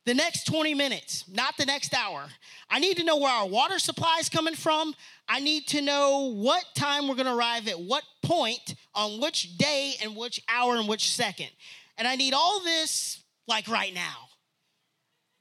the 0.06 0.14
next 0.14 0.46
20 0.46 0.74
minutes, 0.76 1.26
not 1.28 1.58
the 1.58 1.66
next 1.66 1.94
hour. 1.94 2.26
I 2.70 2.80
need 2.80 2.98
to 2.98 3.04
know 3.04 3.18
where 3.18 3.32
our 3.32 3.48
water 3.48 3.80
supply 3.80 4.18
is 4.20 4.30
coming 4.30 4.56
from. 4.56 4.94
I 5.28 5.40
need 5.40 5.68
to 5.70 5.82
know 5.82 6.32
what 6.34 6.64
time 6.76 7.08
we're 7.08 7.16
gonna 7.16 7.36
arrive 7.36 7.68
at 7.68 7.80
what 7.80 8.04
point 8.22 8.76
on 8.94 9.20
which 9.20 9.58
day 9.58 9.96
and 10.02 10.16
which 10.16 10.40
hour 10.48 10.76
and 10.76 10.88
which 10.88 11.12
second. 11.12 11.50
And 11.98 12.08
I 12.08 12.16
need 12.16 12.34
all 12.34 12.60
this 12.62 13.24
like 13.48 13.68
right 13.68 13.94
now. 13.94 14.30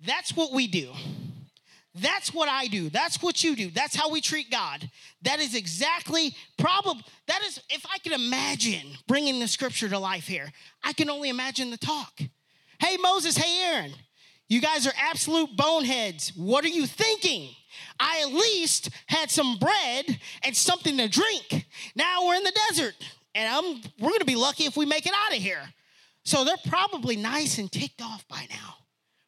That's 0.04 0.34
what 0.34 0.52
we 0.52 0.66
do. 0.66 0.92
That's 1.94 2.34
what 2.34 2.48
I 2.48 2.66
do. 2.66 2.90
That's 2.90 3.22
what 3.22 3.44
you 3.44 3.54
do. 3.54 3.70
That's 3.70 3.94
how 3.94 4.10
we 4.10 4.20
treat 4.20 4.50
God. 4.50 4.90
That 5.22 5.38
is 5.38 5.54
exactly 5.54 6.34
probably 6.58 7.04
that 7.28 7.42
is 7.46 7.60
if 7.70 7.84
I 7.92 7.98
can 7.98 8.12
imagine 8.12 8.96
bringing 9.06 9.38
the 9.38 9.46
scripture 9.46 9.88
to 9.88 9.98
life 9.98 10.26
here. 10.26 10.50
I 10.82 10.92
can 10.92 11.08
only 11.08 11.28
imagine 11.28 11.70
the 11.70 11.76
talk. 11.76 12.20
Hey 12.80 12.96
Moses, 12.96 13.36
hey 13.36 13.74
Aaron. 13.74 13.92
You 14.48 14.60
guys 14.60 14.86
are 14.86 14.92
absolute 14.96 15.56
boneheads. 15.56 16.32
What 16.36 16.64
are 16.64 16.68
you 16.68 16.86
thinking? 16.86 17.50
I 17.98 18.22
at 18.26 18.32
least 18.32 18.90
had 19.06 19.30
some 19.30 19.58
bread 19.58 20.18
and 20.42 20.56
something 20.56 20.96
to 20.98 21.08
drink. 21.08 21.66
Now 21.96 22.26
we're 22.26 22.34
in 22.34 22.44
the 22.44 22.58
desert, 22.68 22.94
and 23.34 23.48
I'm 23.48 23.80
we're 23.98 24.10
gonna 24.10 24.24
be 24.24 24.36
lucky 24.36 24.64
if 24.64 24.76
we 24.76 24.86
make 24.86 25.06
it 25.06 25.12
out 25.14 25.36
of 25.36 25.42
here. 25.42 25.62
So 26.24 26.44
they're 26.44 26.56
probably 26.68 27.16
nice 27.16 27.58
and 27.58 27.70
ticked 27.70 28.00
off 28.00 28.26
by 28.28 28.46
now, 28.50 28.76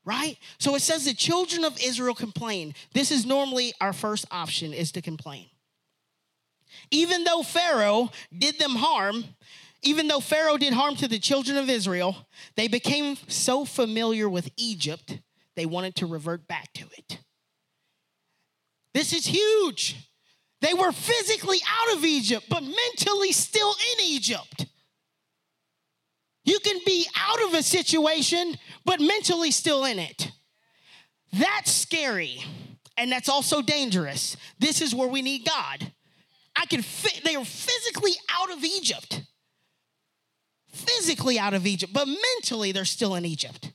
right? 0.04 0.38
So 0.58 0.74
it 0.74 0.80
says 0.80 1.04
the 1.04 1.14
children 1.14 1.64
of 1.64 1.78
Israel 1.82 2.14
complain. 2.14 2.74
This 2.94 3.10
is 3.10 3.26
normally 3.26 3.74
our 3.80 3.92
first 3.92 4.26
option 4.30 4.72
is 4.72 4.92
to 4.92 5.02
complain. 5.02 5.46
Even 6.90 7.24
though 7.24 7.42
Pharaoh 7.42 8.10
did 8.36 8.58
them 8.58 8.76
harm, 8.76 9.24
even 9.86 10.08
though 10.08 10.20
Pharaoh 10.20 10.58
did 10.58 10.72
harm 10.72 10.96
to 10.96 11.08
the 11.08 11.18
children 11.18 11.56
of 11.56 11.70
Israel, 11.70 12.26
they 12.56 12.68
became 12.68 13.16
so 13.28 13.64
familiar 13.64 14.28
with 14.28 14.50
Egypt, 14.56 15.20
they 15.54 15.64
wanted 15.64 15.94
to 15.96 16.06
revert 16.06 16.48
back 16.48 16.72
to 16.74 16.84
it. 16.98 17.18
This 18.92 19.12
is 19.12 19.26
huge. 19.26 20.10
They 20.60 20.74
were 20.74 20.90
physically 20.90 21.58
out 21.68 21.96
of 21.96 22.04
Egypt, 22.04 22.46
but 22.48 22.62
mentally 22.62 23.30
still 23.30 23.74
in 23.92 24.04
Egypt. 24.04 24.66
You 26.44 26.58
can 26.60 26.80
be 26.84 27.06
out 27.16 27.42
of 27.44 27.54
a 27.54 27.62
situation, 27.62 28.56
but 28.84 29.00
mentally 29.00 29.50
still 29.50 29.84
in 29.84 29.98
it. 29.98 30.30
That's 31.32 31.70
scary. 31.70 32.42
And 32.96 33.12
that's 33.12 33.28
also 33.28 33.62
dangerous. 33.62 34.36
This 34.58 34.80
is 34.80 34.94
where 34.94 35.08
we 35.08 35.22
need 35.22 35.44
God. 35.44 35.92
I 36.56 36.66
can 36.66 36.82
fit, 36.82 37.22
they 37.24 37.36
are 37.36 37.44
physically 37.44 38.14
out 38.40 38.50
of 38.50 38.64
Egypt. 38.64 39.22
Physically 40.76 41.38
out 41.38 41.54
of 41.54 41.66
Egypt, 41.66 41.92
but 41.92 42.06
mentally 42.06 42.72
they're 42.72 42.84
still 42.84 43.14
in 43.14 43.24
Egypt. 43.24 43.72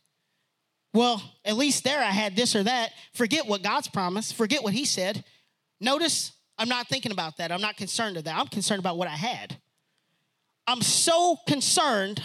Well, 0.94 1.22
at 1.46 1.56
least 1.56 1.84
there 1.84 2.00
I 2.00 2.12
had 2.12 2.36
this 2.36 2.56
or 2.56 2.64
that. 2.64 2.92
Forget 3.14 3.48
what 3.48 3.64
God's 3.64 3.88
promised, 3.88 4.36
forget 4.36 4.64
what 4.64 4.74
He 4.74 4.86
said. 4.86 5.24
Notice 5.80 6.34
I'm 6.58 6.70
not 6.70 6.88
thinking 6.88 7.12
about 7.12 7.38
that. 7.38 7.52
I'm 7.52 7.62
not 7.62 7.78
concerned 7.78 8.16
with 8.16 8.26
that. 8.26 8.38
I'm 8.38 8.48
concerned 8.48 8.80
about 8.80 8.98
what 8.98 9.08
I 9.08 9.16
had. 9.16 9.58
I'm 10.68 10.82
so 10.82 11.38
concerned 11.48 12.22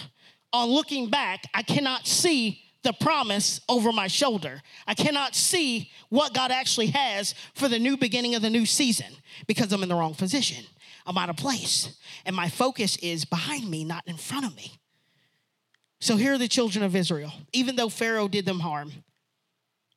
on 0.52 0.68
looking 0.68 1.10
back, 1.10 1.44
I 1.54 1.62
cannot 1.62 2.06
see 2.06 2.62
the 2.82 2.92
promise 2.92 3.60
over 3.68 3.92
my 3.92 4.06
shoulder. 4.06 4.62
I 4.86 4.94
cannot 4.94 5.34
see 5.34 5.90
what 6.08 6.34
God 6.34 6.50
actually 6.50 6.88
has 6.88 7.34
for 7.54 7.68
the 7.68 7.78
new 7.78 7.96
beginning 7.96 8.34
of 8.34 8.42
the 8.42 8.50
new 8.50 8.64
season 8.64 9.12
because 9.46 9.72
I'm 9.72 9.82
in 9.82 9.88
the 9.88 9.94
wrong 9.94 10.14
position. 10.14 10.64
I'm 11.06 11.16
out 11.18 11.30
of 11.30 11.36
place. 11.36 11.96
And 12.24 12.34
my 12.34 12.48
focus 12.48 12.96
is 12.98 13.24
behind 13.24 13.70
me, 13.70 13.84
not 13.84 14.06
in 14.06 14.16
front 14.16 14.46
of 14.46 14.56
me. 14.56 14.72
So 16.00 16.16
here 16.16 16.34
are 16.34 16.38
the 16.38 16.48
children 16.48 16.84
of 16.84 16.94
Israel. 16.94 17.32
Even 17.52 17.76
though 17.76 17.88
Pharaoh 17.88 18.28
did 18.28 18.44
them 18.44 18.60
harm, 18.60 18.92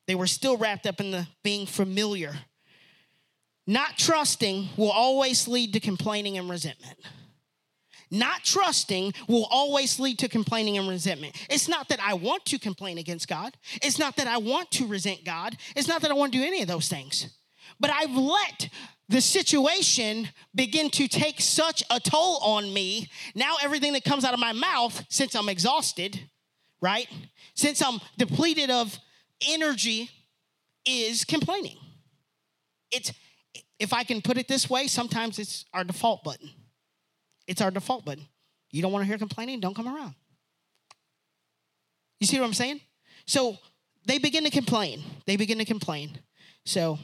they 0.06 0.14
were 0.14 0.26
still 0.26 0.56
wrapped 0.56 0.86
up 0.86 1.00
in 1.00 1.10
the 1.10 1.26
being 1.42 1.66
familiar. 1.66 2.34
Not 3.66 3.98
trusting 3.98 4.70
will 4.76 4.90
always 4.90 5.46
lead 5.46 5.74
to 5.74 5.80
complaining 5.80 6.38
and 6.38 6.48
resentment. 6.48 6.98
Not 8.10 8.42
trusting 8.42 9.14
will 9.28 9.46
always 9.50 10.00
lead 10.00 10.18
to 10.18 10.28
complaining 10.28 10.76
and 10.78 10.88
resentment. 10.88 11.36
It's 11.48 11.68
not 11.68 11.88
that 11.90 12.00
I 12.00 12.14
want 12.14 12.44
to 12.46 12.58
complain 12.58 12.98
against 12.98 13.28
God. 13.28 13.56
It's 13.82 13.98
not 13.98 14.16
that 14.16 14.26
I 14.26 14.38
want 14.38 14.70
to 14.72 14.86
resent 14.86 15.24
God. 15.24 15.56
It's 15.76 15.86
not 15.86 16.02
that 16.02 16.10
I 16.10 16.14
want 16.14 16.32
to 16.32 16.38
do 16.38 16.44
any 16.44 16.62
of 16.62 16.66
those 16.66 16.88
things. 16.88 17.32
But 17.78 17.90
I've 17.90 18.16
let 18.16 18.68
the 19.10 19.20
situation 19.20 20.28
begin 20.54 20.88
to 20.88 21.08
take 21.08 21.40
such 21.40 21.82
a 21.90 21.98
toll 21.98 22.38
on 22.42 22.72
me. 22.72 23.10
Now, 23.34 23.56
everything 23.60 23.92
that 23.94 24.04
comes 24.04 24.24
out 24.24 24.34
of 24.34 24.38
my 24.38 24.52
mouth, 24.52 25.04
since 25.08 25.34
I'm 25.34 25.48
exhausted, 25.48 26.18
right? 26.80 27.08
Since 27.54 27.82
I'm 27.82 27.98
depleted 28.18 28.70
of 28.70 28.96
energy, 29.48 30.10
is 30.86 31.24
complaining. 31.24 31.76
It's, 32.92 33.12
if 33.80 33.92
I 33.92 34.04
can 34.04 34.22
put 34.22 34.38
it 34.38 34.46
this 34.46 34.70
way, 34.70 34.86
sometimes 34.86 35.40
it's 35.40 35.64
our 35.74 35.82
default 35.82 36.22
button. 36.22 36.48
It's 37.48 37.60
our 37.60 37.72
default 37.72 38.04
button. 38.04 38.26
You 38.70 38.80
don't 38.80 38.92
want 38.92 39.02
to 39.02 39.08
hear 39.08 39.18
complaining? 39.18 39.58
Don't 39.58 39.74
come 39.74 39.88
around. 39.88 40.14
You 42.20 42.28
see 42.28 42.38
what 42.38 42.46
I'm 42.46 42.54
saying? 42.54 42.80
So 43.26 43.58
they 44.06 44.18
begin 44.18 44.44
to 44.44 44.50
complain. 44.50 45.02
They 45.26 45.36
begin 45.36 45.58
to 45.58 45.64
complain. 45.64 46.16
So 46.64 46.98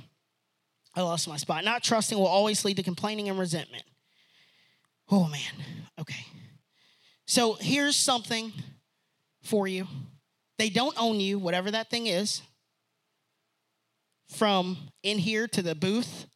I 0.96 1.02
lost 1.02 1.28
my 1.28 1.36
spot. 1.36 1.62
Not 1.64 1.84
trusting 1.84 2.18
will 2.18 2.26
always 2.26 2.64
lead 2.64 2.78
to 2.78 2.82
complaining 2.82 3.28
and 3.28 3.38
resentment. 3.38 3.84
Oh, 5.10 5.28
man. 5.28 5.52
Okay. 6.00 6.24
So 7.26 7.54
here's 7.60 7.96
something 7.96 8.52
for 9.42 9.68
you. 9.68 9.86
They 10.58 10.70
don't 10.70 10.96
own 10.98 11.20
you, 11.20 11.38
whatever 11.38 11.70
that 11.70 11.90
thing 11.90 12.06
is, 12.06 12.40
from 14.30 14.78
in 15.02 15.18
here 15.18 15.46
to 15.48 15.62
the 15.62 15.74
booth 15.74 16.26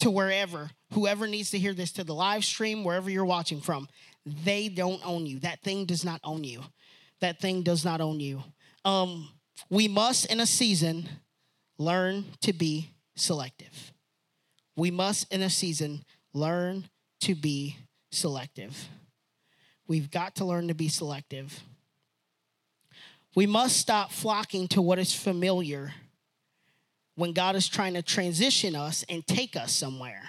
to 0.00 0.10
wherever, 0.10 0.70
whoever 0.94 1.26
needs 1.26 1.50
to 1.50 1.58
hear 1.58 1.74
this, 1.74 1.92
to 1.92 2.04
the 2.04 2.14
live 2.14 2.44
stream, 2.44 2.84
wherever 2.84 3.10
you're 3.10 3.24
watching 3.24 3.60
from, 3.60 3.86
they 4.24 4.68
don't 4.68 5.04
own 5.06 5.26
you. 5.26 5.38
That 5.40 5.60
thing 5.60 5.84
does 5.84 6.04
not 6.04 6.20
own 6.24 6.42
you. 6.42 6.62
That 7.20 7.38
thing 7.38 7.62
does 7.62 7.84
not 7.84 8.00
own 8.00 8.18
you. 8.18 8.42
Um, 8.84 9.28
we 9.68 9.88
must, 9.88 10.26
in 10.26 10.40
a 10.40 10.46
season, 10.46 11.08
learn 11.78 12.24
to 12.40 12.54
be 12.54 12.90
selective. 13.20 13.92
We 14.76 14.90
must, 14.90 15.32
in 15.32 15.42
a 15.42 15.50
season, 15.50 16.04
learn 16.32 16.88
to 17.20 17.34
be 17.34 17.76
selective. 18.10 18.88
We've 19.86 20.10
got 20.10 20.36
to 20.36 20.44
learn 20.44 20.68
to 20.68 20.74
be 20.74 20.88
selective. 20.88 21.60
We 23.34 23.46
must 23.46 23.76
stop 23.76 24.10
flocking 24.10 24.68
to 24.68 24.82
what 24.82 24.98
is 24.98 25.14
familiar 25.14 25.92
when 27.14 27.32
God 27.32 27.56
is 27.56 27.68
trying 27.68 27.94
to 27.94 28.02
transition 28.02 28.74
us 28.74 29.04
and 29.08 29.26
take 29.26 29.56
us 29.56 29.72
somewhere. 29.72 30.22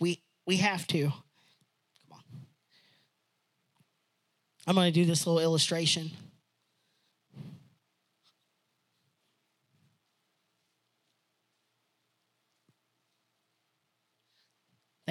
We 0.00 0.20
we 0.46 0.56
have 0.58 0.86
to. 0.88 1.04
Come 1.04 1.12
on. 2.12 2.22
I'm 4.66 4.74
going 4.74 4.92
to 4.92 5.00
do 5.00 5.06
this 5.06 5.26
little 5.26 5.40
illustration. 5.40 6.10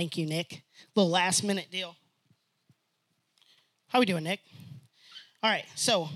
Thank 0.01 0.17
you, 0.17 0.25
Nick. 0.25 0.63
Little 0.95 1.11
last 1.11 1.43
minute 1.43 1.67
deal. 1.69 1.95
How 3.87 3.99
we 3.99 4.07
doing, 4.07 4.23
Nick? 4.23 4.39
All 5.43 5.51
right, 5.51 5.63
so 5.75 6.09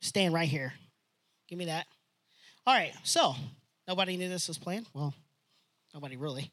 stand 0.00 0.34
right 0.34 0.48
here. 0.48 0.72
Give 1.46 1.56
me 1.56 1.66
that. 1.66 1.86
All 2.66 2.74
right, 2.74 2.92
so 3.04 3.36
nobody 3.86 4.16
knew 4.16 4.28
this 4.28 4.48
was 4.48 4.58
planned. 4.58 4.86
Well, 4.92 5.14
nobody 5.94 6.16
really. 6.16 6.50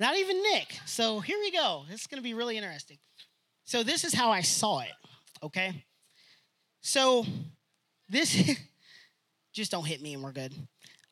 Not 0.00 0.16
even 0.16 0.40
Nick. 0.40 0.78
So 0.86 1.20
here 1.20 1.38
we 1.38 1.50
go. 1.50 1.84
This 1.90 2.00
is 2.00 2.06
going 2.06 2.16
to 2.16 2.26
be 2.26 2.32
really 2.32 2.56
interesting. 2.56 2.96
So 3.64 3.82
this 3.82 4.04
is 4.04 4.14
how 4.14 4.30
I 4.30 4.40
saw 4.40 4.80
it. 4.80 4.94
Okay. 5.42 5.84
So 6.80 7.26
this 8.08 8.58
just 9.52 9.70
don't 9.70 9.84
hit 9.84 10.00
me 10.00 10.14
and 10.14 10.22
we're 10.22 10.32
good. 10.32 10.54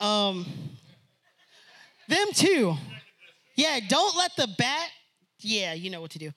Um, 0.01 0.47
them 2.09 2.29
too. 2.33 2.75
Yeah, 3.55 3.81
don't 3.89 4.17
let 4.17 4.37
the 4.37 4.49
bat. 4.59 4.91
Yeah, 5.41 5.73
you 5.73 5.91
know 5.91 6.01
what 6.01 6.11
to 6.13 6.19
do. 6.19 6.29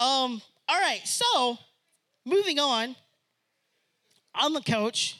Um, 0.00 0.42
all 0.68 0.80
right, 0.80 1.00
so 1.04 1.58
moving 2.24 2.58
on. 2.58 2.94
I'm 4.34 4.54
a 4.56 4.62
coach. 4.62 5.16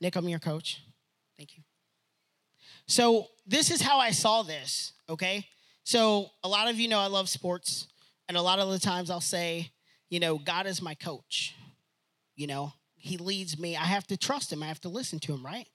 Nick, 0.00 0.16
I'm 0.16 0.28
your 0.28 0.38
coach. 0.38 0.82
Thank 1.36 1.56
you. 1.56 1.62
So, 2.86 3.28
this 3.46 3.70
is 3.70 3.80
how 3.80 3.98
I 3.98 4.10
saw 4.10 4.42
this, 4.42 4.92
okay? 5.08 5.46
So, 5.84 6.30
a 6.42 6.48
lot 6.48 6.68
of 6.68 6.78
you 6.78 6.88
know 6.88 6.98
I 6.98 7.06
love 7.06 7.28
sports, 7.28 7.86
and 8.28 8.36
a 8.36 8.42
lot 8.42 8.58
of 8.58 8.68
the 8.68 8.78
times 8.78 9.10
I'll 9.10 9.20
say, 9.20 9.70
you 10.10 10.20
know, 10.20 10.38
God 10.38 10.66
is 10.66 10.82
my 10.82 10.94
coach. 10.94 11.54
You 12.36 12.46
know, 12.46 12.72
he 12.96 13.16
leads 13.16 13.58
me. 13.58 13.76
I 13.76 13.84
have 13.84 14.06
to 14.08 14.16
trust 14.16 14.52
him. 14.52 14.62
I 14.62 14.66
have 14.66 14.80
to 14.82 14.88
listen 14.88 15.18
to 15.20 15.32
him, 15.32 15.44
right? 15.44 15.66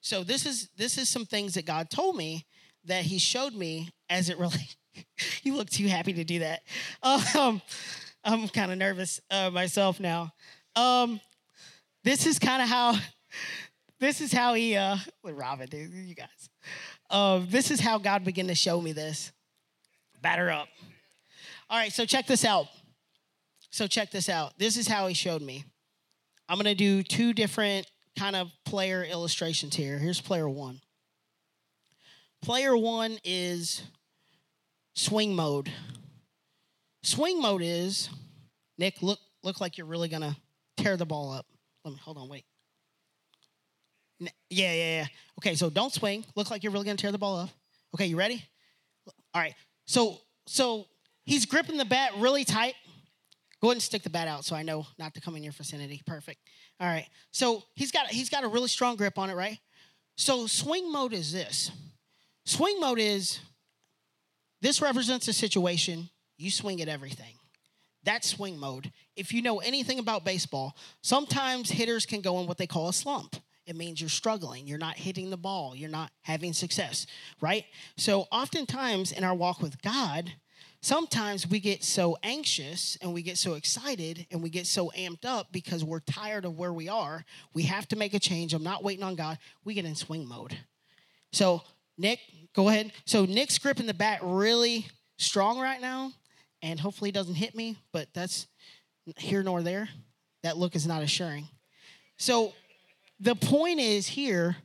So, 0.00 0.22
this 0.22 0.46
is 0.46 0.68
this 0.76 0.98
is 0.98 1.08
some 1.08 1.26
things 1.26 1.54
that 1.54 1.66
God 1.66 1.90
told 1.90 2.16
me 2.16 2.46
that 2.84 3.04
he 3.04 3.18
showed 3.18 3.54
me 3.54 3.90
as 4.10 4.28
it 4.28 4.38
really 4.38 4.68
you 5.42 5.54
look 5.54 5.70
too 5.70 5.88
happy 5.88 6.12
to 6.14 6.24
do 6.24 6.40
that. 6.40 6.62
Um, 7.02 7.62
I'm 8.24 8.48
kind 8.48 8.70
of 8.70 8.78
nervous 8.78 9.20
uh, 9.30 9.50
myself 9.50 9.98
now. 9.98 10.32
Um, 10.76 11.20
this 12.04 12.26
is 12.26 12.38
kind 12.38 12.62
of 12.62 12.68
how 12.68 12.94
this 14.00 14.20
is 14.20 14.32
how 14.32 14.54
he 14.54 14.76
uh 14.76 14.96
with 15.22 15.36
Robin, 15.36 15.68
dude, 15.68 15.92
you 15.92 16.14
guys. 16.14 16.50
Uh, 17.10 17.40
this 17.46 17.70
is 17.70 17.80
how 17.80 17.98
God 17.98 18.24
began 18.24 18.46
to 18.46 18.54
show 18.54 18.80
me 18.80 18.92
this. 18.92 19.32
Batter 20.20 20.50
up. 20.50 20.68
All 21.68 21.78
right, 21.78 21.92
so 21.92 22.04
check 22.04 22.26
this 22.26 22.44
out. 22.44 22.66
So 23.70 23.86
check 23.86 24.10
this 24.10 24.28
out. 24.28 24.58
This 24.58 24.76
is 24.76 24.86
how 24.86 25.06
he 25.08 25.14
showed 25.14 25.42
me. 25.42 25.64
I'm 26.48 26.58
to 26.58 26.74
do 26.74 27.02
two 27.02 27.32
different 27.32 27.86
kind 28.18 28.36
of 28.36 28.50
player 28.64 29.02
illustrations 29.02 29.74
here. 29.74 29.98
Here's 29.98 30.20
player 30.20 30.48
one. 30.48 30.80
Player 32.42 32.76
one 32.76 33.18
is 33.22 33.82
swing 34.94 35.34
mode. 35.34 35.70
Swing 37.04 37.40
mode 37.40 37.62
is 37.62 38.10
Nick. 38.78 39.00
Look, 39.00 39.20
look 39.44 39.60
like 39.60 39.78
you're 39.78 39.86
really 39.86 40.08
gonna 40.08 40.36
tear 40.76 40.96
the 40.96 41.06
ball 41.06 41.32
up. 41.32 41.46
Let 41.84 41.92
me 41.92 42.00
hold 42.02 42.18
on. 42.18 42.28
Wait. 42.28 42.44
Yeah, 44.18 44.28
yeah, 44.50 44.72
yeah. 44.72 45.06
Okay, 45.38 45.54
so 45.54 45.70
don't 45.70 45.92
swing. 45.92 46.24
Look 46.34 46.50
like 46.50 46.62
you're 46.62 46.72
really 46.72 46.84
gonna 46.84 46.96
tear 46.96 47.12
the 47.12 47.18
ball 47.18 47.38
up. 47.38 47.50
Okay, 47.94 48.06
you 48.06 48.16
ready? 48.16 48.44
All 49.34 49.40
right. 49.40 49.54
So, 49.86 50.18
so 50.46 50.86
he's 51.24 51.46
gripping 51.46 51.76
the 51.76 51.84
bat 51.84 52.12
really 52.18 52.44
tight. 52.44 52.74
Go 53.60 53.68
ahead 53.68 53.76
and 53.76 53.82
stick 53.82 54.02
the 54.02 54.10
bat 54.10 54.26
out 54.26 54.44
so 54.44 54.56
I 54.56 54.64
know 54.64 54.86
not 54.98 55.14
to 55.14 55.20
come 55.20 55.36
in 55.36 55.44
your 55.44 55.52
vicinity. 55.52 56.02
Perfect. 56.06 56.40
All 56.80 56.88
right. 56.88 57.06
So 57.30 57.62
he's 57.74 57.92
got 57.92 58.08
he's 58.08 58.28
got 58.28 58.42
a 58.42 58.48
really 58.48 58.68
strong 58.68 58.96
grip 58.96 59.18
on 59.18 59.30
it, 59.30 59.34
right? 59.34 59.58
So 60.16 60.48
swing 60.48 60.90
mode 60.90 61.12
is 61.12 61.32
this. 61.32 61.70
Swing 62.44 62.80
mode 62.80 62.98
is 62.98 63.38
this 64.60 64.80
represents 64.80 65.28
a 65.28 65.32
situation, 65.32 66.08
you 66.38 66.50
swing 66.50 66.80
at 66.80 66.88
everything. 66.88 67.34
That's 68.04 68.28
swing 68.28 68.58
mode. 68.58 68.92
If 69.16 69.32
you 69.32 69.42
know 69.42 69.58
anything 69.58 69.98
about 69.98 70.24
baseball, 70.24 70.76
sometimes 71.02 71.70
hitters 71.70 72.06
can 72.06 72.20
go 72.20 72.40
in 72.40 72.46
what 72.46 72.58
they 72.58 72.66
call 72.66 72.88
a 72.88 72.92
slump. 72.92 73.36
It 73.64 73.76
means 73.76 74.00
you're 74.00 74.10
struggling, 74.10 74.66
you're 74.66 74.78
not 74.78 74.96
hitting 74.96 75.30
the 75.30 75.36
ball, 75.36 75.76
you're 75.76 75.88
not 75.88 76.10
having 76.22 76.52
success, 76.52 77.06
right? 77.40 77.64
So, 77.96 78.26
oftentimes 78.32 79.12
in 79.12 79.22
our 79.22 79.34
walk 79.34 79.62
with 79.62 79.80
God, 79.82 80.32
sometimes 80.80 81.46
we 81.46 81.60
get 81.60 81.84
so 81.84 82.16
anxious 82.24 82.98
and 83.00 83.14
we 83.14 83.22
get 83.22 83.38
so 83.38 83.54
excited 83.54 84.26
and 84.32 84.42
we 84.42 84.50
get 84.50 84.66
so 84.66 84.90
amped 84.98 85.24
up 85.24 85.52
because 85.52 85.84
we're 85.84 86.00
tired 86.00 86.44
of 86.44 86.58
where 86.58 86.72
we 86.72 86.88
are. 86.88 87.24
We 87.54 87.62
have 87.64 87.86
to 87.88 87.96
make 87.96 88.14
a 88.14 88.18
change. 88.18 88.52
I'm 88.52 88.64
not 88.64 88.82
waiting 88.82 89.04
on 89.04 89.14
God. 89.14 89.38
We 89.64 89.74
get 89.74 89.84
in 89.84 89.94
swing 89.94 90.26
mode. 90.26 90.58
So, 91.30 91.62
Nick, 92.02 92.18
go 92.52 92.68
ahead. 92.68 92.92
So, 93.06 93.24
Nick's 93.24 93.58
gripping 93.58 93.86
the 93.86 93.94
bat 93.94 94.18
really 94.22 94.88
strong 95.18 95.60
right 95.60 95.80
now, 95.80 96.12
and 96.60 96.78
hopefully 96.78 97.08
he 97.08 97.12
doesn't 97.12 97.36
hit 97.36 97.54
me, 97.54 97.76
but 97.92 98.08
that's 98.12 98.48
here 99.16 99.44
nor 99.44 99.62
there. 99.62 99.88
That 100.42 100.58
look 100.58 100.74
is 100.74 100.84
not 100.84 101.04
assuring. 101.04 101.46
So, 102.18 102.52
the 103.20 103.36
point 103.36 103.78
is 103.78 104.08
here 104.08 104.56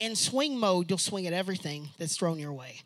in 0.00 0.16
swing 0.16 0.58
mode, 0.58 0.90
you'll 0.90 0.98
swing 0.98 1.28
at 1.28 1.32
everything 1.32 1.90
that's 1.96 2.16
thrown 2.16 2.40
your 2.40 2.52
way. 2.52 2.80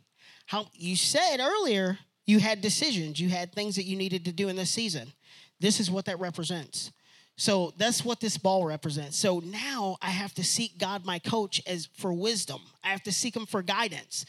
How 0.47 0.67
you 0.75 0.97
said 0.97 1.39
earlier 1.41 1.99
you 2.27 2.41
had 2.41 2.61
decisions, 2.61 3.19
you 3.19 3.31
had 3.31 3.55
things 3.55 3.77
that 3.77 3.85
you 3.85 3.97
needed 3.97 4.27
to 4.27 4.33
do 4.33 4.49
in 4.49 4.57
this 4.57 4.71
season. 4.71 5.15
This 5.61 5.81
is 5.81 5.91
what 5.91 6.05
that 6.05 6.21
represents. 6.21 6.93
So 7.37 7.73
that's 7.77 8.05
what 8.05 8.21
this 8.21 8.39
ball 8.39 8.65
represents. 8.65 9.17
So 9.17 9.41
now 9.41 9.97
I 10.01 10.11
have 10.11 10.35
to 10.35 10.45
seek 10.45 10.79
God, 10.79 11.05
my 11.05 11.19
coach, 11.19 11.61
as 11.67 11.89
for 11.95 12.13
wisdom. 12.13 12.61
I 12.85 12.89
have 12.89 13.03
to 13.05 13.13
seek 13.13 13.35
him 13.35 13.47
for 13.47 13.63
guidance. 13.63 14.25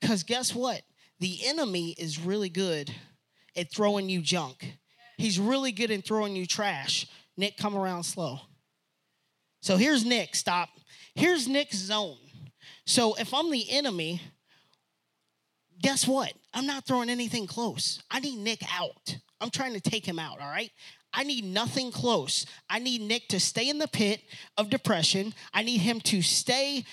Because 0.00 0.24
guess 0.24 0.54
what? 0.54 0.82
The 1.20 1.38
enemy 1.44 1.94
is 1.98 2.18
really 2.18 2.48
good 2.48 2.92
at 3.56 3.70
throwing 3.70 4.08
you 4.08 4.20
junk. 4.20 4.78
He's 5.16 5.38
really 5.38 5.70
good 5.70 5.90
at 5.90 6.04
throwing 6.04 6.34
you 6.34 6.46
trash. 6.46 7.06
Nick, 7.36 7.56
come 7.56 7.76
around 7.76 8.04
slow. 8.04 8.40
So 9.62 9.76
here's 9.76 10.04
Nick, 10.04 10.34
stop. 10.34 10.70
Here's 11.14 11.46
Nick's 11.46 11.76
zone. 11.76 12.16
So 12.86 13.14
if 13.14 13.34
I'm 13.34 13.50
the 13.50 13.66
enemy, 13.70 14.22
guess 15.80 16.08
what? 16.08 16.32
I'm 16.54 16.66
not 16.66 16.86
throwing 16.86 17.10
anything 17.10 17.46
close. 17.46 18.02
I 18.10 18.20
need 18.20 18.38
Nick 18.38 18.62
out. 18.78 19.18
I'm 19.40 19.50
trying 19.50 19.74
to 19.74 19.80
take 19.80 20.06
him 20.06 20.18
out, 20.18 20.40
all 20.40 20.48
right? 20.48 20.70
I 21.12 21.24
need 21.24 21.44
nothing 21.44 21.90
close. 21.90 22.46
I 22.68 22.78
need 22.78 23.02
Nick 23.02 23.28
to 23.28 23.40
stay 23.40 23.68
in 23.68 23.78
the 23.78 23.88
pit 23.88 24.22
of 24.56 24.70
depression. 24.70 25.34
I 25.52 25.62
need 25.62 25.78
him 25.78 26.00
to 26.02 26.22
stay 26.22 26.84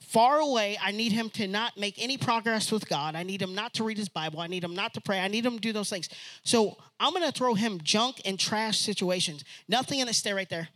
far 0.00 0.38
away. 0.38 0.78
I 0.82 0.92
need 0.92 1.12
him 1.12 1.30
to 1.30 1.46
not 1.46 1.76
make 1.76 2.00
any 2.02 2.16
progress 2.16 2.70
with 2.70 2.88
God. 2.88 3.14
I 3.14 3.22
need 3.22 3.42
him 3.42 3.54
not 3.54 3.74
to 3.74 3.84
read 3.84 3.98
his 3.98 4.08
Bible. 4.08 4.40
I 4.40 4.46
need 4.46 4.62
him 4.62 4.74
not 4.74 4.94
to 4.94 5.00
pray. 5.00 5.20
I 5.20 5.28
need 5.28 5.44
him 5.44 5.54
to 5.54 5.60
do 5.60 5.72
those 5.72 5.90
things. 5.90 6.08
So 6.42 6.76
I'm 7.00 7.12
going 7.12 7.24
to 7.24 7.32
throw 7.32 7.54
him 7.54 7.80
junk 7.82 8.20
and 8.24 8.38
trash 8.38 8.78
situations. 8.78 9.44
Nothing 9.68 10.00
in 10.00 10.08
it. 10.08 10.14
Stay 10.14 10.32
right 10.32 10.48
there. 10.48 10.68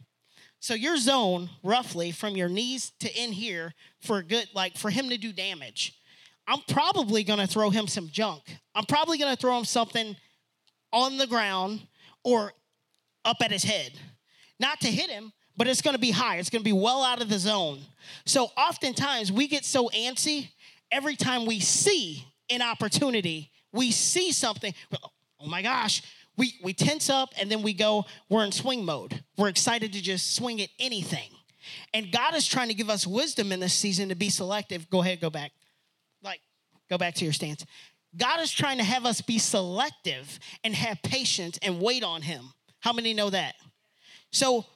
So 0.59 0.75
your 0.75 0.97
zone, 0.97 1.49
roughly 1.63 2.11
from 2.13 2.37
your 2.37 2.49
knees 2.49 2.93
to 3.01 3.15
in 3.15 3.33
here, 3.33 3.73
for 4.01 4.23
good, 4.23 4.49
like 4.55 4.77
for 4.77 4.91
him 4.91 5.09
to 5.09 5.17
do 5.17 5.33
damage 5.33 6.01
I'm 6.51 6.63
probably 6.67 7.23
going 7.23 7.39
to 7.39 7.47
throw 7.47 7.71
him 7.71 7.87
some 7.87 8.09
junk. 8.09 8.43
I'm 8.75 8.85
probably 8.85 9.19
going 9.19 9.33
to 9.33 9.41
throw 9.41 9.57
him 9.57 9.65
something 9.65 10.17
on 10.93 11.17
the 11.17 11.29
ground 11.29 11.87
or 12.25 12.53
up 13.25 13.39
at 13.41 13.51
his 13.51 13.65
head. 13.65 13.93
Not 14.59 14.81
to 14.81 14.89
hit 14.89 15.11
him, 15.11 15.33
but 15.57 15.69
it's 15.69 15.83
going 15.83 15.95
to 15.95 16.01
be 16.01 16.11
high. 16.11 16.37
It's 16.37 16.51
going 16.51 16.63
to 16.63 16.69
be 16.69 16.73
well 16.73 17.03
out 17.03 17.21
of 17.21 17.29
the 17.29 17.39
zone. 17.39 17.81
So 18.25 18.47
oftentimes 18.57 19.31
we 19.33 19.49
get 19.49 19.65
so 19.65 19.89
antsy 19.91 20.49
every 20.91 21.17
time 21.17 21.47
we 21.47 21.61
see 21.61 22.25
an 22.51 22.63
opportunity, 22.63 23.51
we 23.73 23.91
see 23.91 24.33
something, 24.33 24.75
oh 25.41 25.47
my 25.47 25.63
gosh, 25.63 26.03
we, 26.37 26.55
we 26.63 26.73
tense 26.73 27.11
up 27.11 27.31
and 27.39 27.51
then 27.51 27.63
we 27.63 27.75
go, 27.75 28.05
we're 28.29 28.45
in 28.45 28.53
swing 28.53 28.85
mode. 28.85 29.23
We're 29.37 29.49
excited 29.49 29.93
to 29.93 30.03
just 30.03 30.35
swing 30.35 30.61
at 30.61 30.69
anything. 30.79 31.31
And 31.93 32.11
God 32.11 32.35
is 32.35 32.47
trying 32.47 32.69
to 32.69 32.75
give 32.75 32.91
us 32.91 33.07
wisdom 33.07 33.53
in 33.53 33.61
this 33.61 33.75
season 33.75 34.09
to 34.09 34.15
be 34.15 34.31
selective. 34.31 34.89
Go 34.89 35.03
ahead, 35.03 35.21
go 35.21 35.31
back. 35.31 35.53
Like, 36.23 36.41
go 36.89 36.99
back 36.99 37.15
to 37.17 37.25
your 37.25 37.35
stance. 37.35 37.65
God 38.17 38.41
is 38.41 38.51
trying 38.51 38.79
to 38.79 38.85
have 38.85 39.07
us 39.07 39.21
be 39.21 39.39
selective 39.39 40.39
and 40.65 40.75
have 40.75 41.01
patience 41.03 41.59
and 41.63 41.81
wait 41.81 42.03
on 42.03 42.23
Him. 42.23 42.53
How 42.81 42.93
many 42.93 43.15
know 43.15 43.31
that? 43.31 43.55
So, 44.33 44.67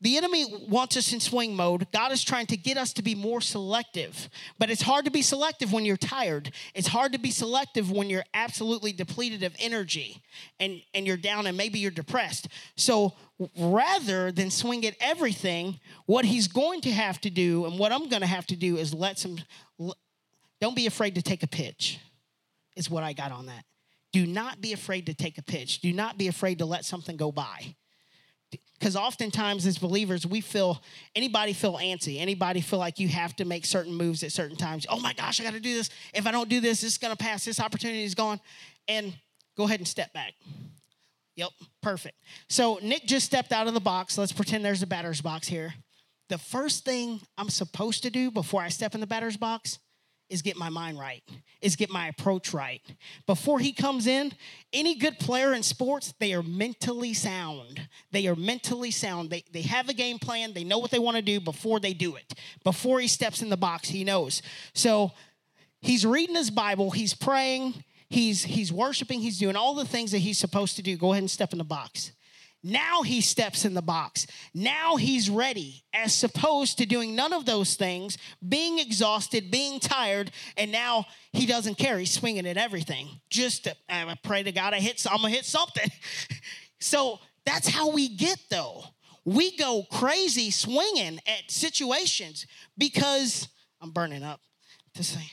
the 0.00 0.16
enemy 0.16 0.46
wants 0.68 0.96
us 0.96 1.12
in 1.12 1.18
swing 1.18 1.56
mode. 1.56 1.90
God 1.92 2.12
is 2.12 2.22
trying 2.22 2.46
to 2.46 2.56
get 2.56 2.76
us 2.76 2.92
to 2.94 3.02
be 3.02 3.16
more 3.16 3.40
selective. 3.40 4.28
But 4.56 4.70
it's 4.70 4.82
hard 4.82 5.04
to 5.06 5.10
be 5.10 5.22
selective 5.22 5.72
when 5.72 5.84
you're 5.84 5.96
tired. 5.96 6.52
It's 6.72 6.86
hard 6.86 7.12
to 7.12 7.18
be 7.18 7.32
selective 7.32 7.90
when 7.90 8.08
you're 8.08 8.24
absolutely 8.32 8.92
depleted 8.92 9.42
of 9.42 9.56
energy 9.58 10.22
and, 10.60 10.80
and 10.94 11.04
you're 11.04 11.16
down 11.16 11.48
and 11.48 11.56
maybe 11.56 11.80
you're 11.80 11.90
depressed. 11.90 12.46
So 12.76 13.14
rather 13.58 14.30
than 14.30 14.52
swing 14.52 14.86
at 14.86 14.94
everything, 15.00 15.80
what 16.06 16.24
he's 16.24 16.46
going 16.46 16.80
to 16.82 16.92
have 16.92 17.20
to 17.22 17.30
do 17.30 17.66
and 17.66 17.76
what 17.76 17.90
I'm 17.90 18.08
going 18.08 18.22
to 18.22 18.28
have 18.28 18.46
to 18.48 18.56
do 18.56 18.76
is 18.76 18.94
let 18.94 19.18
some 19.18 19.38
don't 20.60 20.76
be 20.76 20.86
afraid 20.86 21.14
to 21.16 21.22
take 21.22 21.42
a 21.42 21.46
pitch, 21.46 21.98
is 22.76 22.90
what 22.90 23.04
I 23.04 23.12
got 23.12 23.32
on 23.32 23.46
that. 23.46 23.64
Do 24.12 24.26
not 24.26 24.60
be 24.60 24.72
afraid 24.72 25.06
to 25.06 25.14
take 25.14 25.38
a 25.38 25.42
pitch. 25.42 25.80
Do 25.80 25.92
not 25.92 26.16
be 26.18 26.28
afraid 26.28 26.58
to 26.58 26.66
let 26.66 26.84
something 26.84 27.16
go 27.16 27.30
by. 27.30 27.74
Because 28.78 28.96
oftentimes 28.96 29.66
as 29.66 29.76
believers, 29.76 30.26
we 30.26 30.40
feel, 30.40 30.80
anybody 31.14 31.52
feel 31.52 31.74
antsy. 31.74 32.20
Anybody 32.20 32.60
feel 32.60 32.78
like 32.78 32.98
you 33.00 33.08
have 33.08 33.34
to 33.36 33.44
make 33.44 33.66
certain 33.66 33.94
moves 33.94 34.22
at 34.22 34.32
certain 34.32 34.56
times. 34.56 34.86
Oh 34.88 35.00
my 35.00 35.12
gosh, 35.12 35.40
I 35.40 35.44
got 35.44 35.54
to 35.54 35.60
do 35.60 35.74
this. 35.74 35.90
If 36.14 36.26
I 36.26 36.30
don't 36.30 36.48
do 36.48 36.60
this, 36.60 36.80
this 36.80 36.92
is 36.92 36.98
going 36.98 37.14
to 37.14 37.22
pass. 37.22 37.44
This 37.44 37.60
opportunity 37.60 38.04
is 38.04 38.14
gone. 38.14 38.40
And 38.86 39.12
go 39.56 39.64
ahead 39.64 39.80
and 39.80 39.88
step 39.88 40.12
back. 40.12 40.32
Yep, 41.36 41.50
perfect. 41.82 42.16
So 42.48 42.78
Nick 42.82 43.04
just 43.04 43.26
stepped 43.26 43.52
out 43.52 43.66
of 43.66 43.74
the 43.74 43.80
box. 43.80 44.16
Let's 44.16 44.32
pretend 44.32 44.64
there's 44.64 44.82
a 44.82 44.86
batter's 44.86 45.20
box 45.20 45.48
here. 45.48 45.74
The 46.28 46.38
first 46.38 46.84
thing 46.84 47.20
I'm 47.36 47.48
supposed 47.48 48.02
to 48.04 48.10
do 48.10 48.30
before 48.30 48.62
I 48.62 48.68
step 48.68 48.94
in 48.94 49.00
the 49.00 49.06
batter's 49.06 49.36
box 49.36 49.78
is 50.28 50.42
get 50.42 50.56
my 50.56 50.68
mind 50.68 50.98
right, 50.98 51.22
is 51.60 51.76
get 51.76 51.90
my 51.90 52.08
approach 52.08 52.52
right. 52.52 52.82
Before 53.26 53.58
he 53.58 53.72
comes 53.72 54.06
in, 54.06 54.32
any 54.72 54.94
good 54.94 55.18
player 55.18 55.54
in 55.54 55.62
sports, 55.62 56.14
they 56.18 56.34
are 56.34 56.42
mentally 56.42 57.14
sound. 57.14 57.88
They 58.10 58.26
are 58.26 58.36
mentally 58.36 58.90
sound. 58.90 59.30
They, 59.30 59.44
they 59.52 59.62
have 59.62 59.88
a 59.88 59.94
game 59.94 60.18
plan, 60.18 60.52
they 60.52 60.64
know 60.64 60.78
what 60.78 60.90
they 60.90 60.98
want 60.98 61.16
to 61.16 61.22
do 61.22 61.40
before 61.40 61.80
they 61.80 61.94
do 61.94 62.16
it. 62.16 62.34
Before 62.64 63.00
he 63.00 63.08
steps 63.08 63.42
in 63.42 63.48
the 63.48 63.56
box, 63.56 63.88
he 63.88 64.04
knows. 64.04 64.42
So 64.74 65.12
he's 65.80 66.04
reading 66.04 66.36
his 66.36 66.50
Bible, 66.50 66.90
he's 66.90 67.14
praying, 67.14 67.84
he's 68.08 68.44
he's 68.44 68.72
worshiping, 68.72 69.20
he's 69.20 69.38
doing 69.38 69.56
all 69.56 69.74
the 69.74 69.84
things 69.84 70.12
that 70.12 70.18
he's 70.18 70.38
supposed 70.38 70.76
to 70.76 70.82
do. 70.82 70.96
Go 70.96 71.12
ahead 71.12 71.22
and 71.22 71.30
step 71.30 71.52
in 71.52 71.58
the 71.58 71.64
box. 71.64 72.12
Now 72.62 73.02
he 73.02 73.20
steps 73.20 73.64
in 73.64 73.74
the 73.74 73.82
box. 73.82 74.26
Now 74.52 74.96
he's 74.96 75.30
ready, 75.30 75.84
as 75.94 76.22
opposed 76.24 76.78
to 76.78 76.86
doing 76.86 77.14
none 77.14 77.32
of 77.32 77.46
those 77.46 77.76
things, 77.76 78.18
being 78.46 78.78
exhausted, 78.80 79.50
being 79.50 79.78
tired, 79.78 80.32
and 80.56 80.72
now 80.72 81.06
he 81.32 81.46
doesn't 81.46 81.76
care. 81.76 81.98
He's 81.98 82.12
swinging 82.12 82.46
at 82.46 82.56
everything. 82.56 83.08
Just 83.30 83.64
to, 83.64 83.76
I 83.88 84.16
pray 84.22 84.42
to 84.42 84.52
God, 84.52 84.74
I 84.74 84.80
hit. 84.80 85.06
I'm 85.08 85.18
gonna 85.18 85.30
hit 85.30 85.44
something. 85.44 85.88
so 86.80 87.20
that's 87.46 87.68
how 87.68 87.90
we 87.90 88.08
get 88.08 88.38
though. 88.50 88.82
We 89.24 89.56
go 89.56 89.84
crazy 89.92 90.50
swinging 90.50 91.20
at 91.26 91.50
situations 91.50 92.46
because 92.76 93.48
I'm 93.80 93.90
burning 93.92 94.24
up. 94.24 94.40
This 94.94 95.14
thing. 95.14 95.26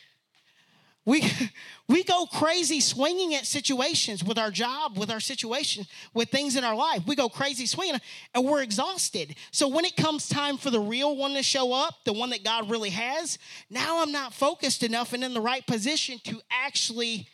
We, 1.06 1.24
we 1.88 2.04
go 2.04 2.26
crazy 2.26 2.80
swinging 2.80 3.36
at 3.36 3.46
situations 3.46 4.24
with 4.24 4.38
our 4.38 4.52
job, 4.52 4.98
with 4.98 5.12
our 5.12 5.20
situation, 5.20 5.86
with 6.14 6.30
things 6.30 6.56
in 6.56 6.64
our 6.64 6.76
life. 6.76 7.04
We 7.08 7.16
go 7.16 7.30
crazy 7.30 7.66
swinging 7.66 8.00
and 8.34 8.46
we're 8.46 8.64
exhausted. 8.64 9.36
So 9.52 9.68
when 9.68 9.86
it 9.86 9.96
comes 9.96 10.28
time 10.28 10.58
for 10.58 10.72
the 10.72 10.80
real 10.80 11.16
one 11.16 11.34
to 11.34 11.44
show 11.44 11.74
up, 11.74 11.96
the 12.06 12.14
one 12.14 12.32
that 12.32 12.44
God 12.44 12.70
really 12.70 12.90
has, 12.90 13.38
now 13.70 14.02
I'm 14.02 14.12
not 14.12 14.34
focused 14.34 14.84
enough 14.84 15.14
and 15.14 15.24
in 15.24 15.34
the 15.34 15.42
right 15.42 15.66
position 15.66 16.20
to 16.26 16.42
actually 16.50 17.28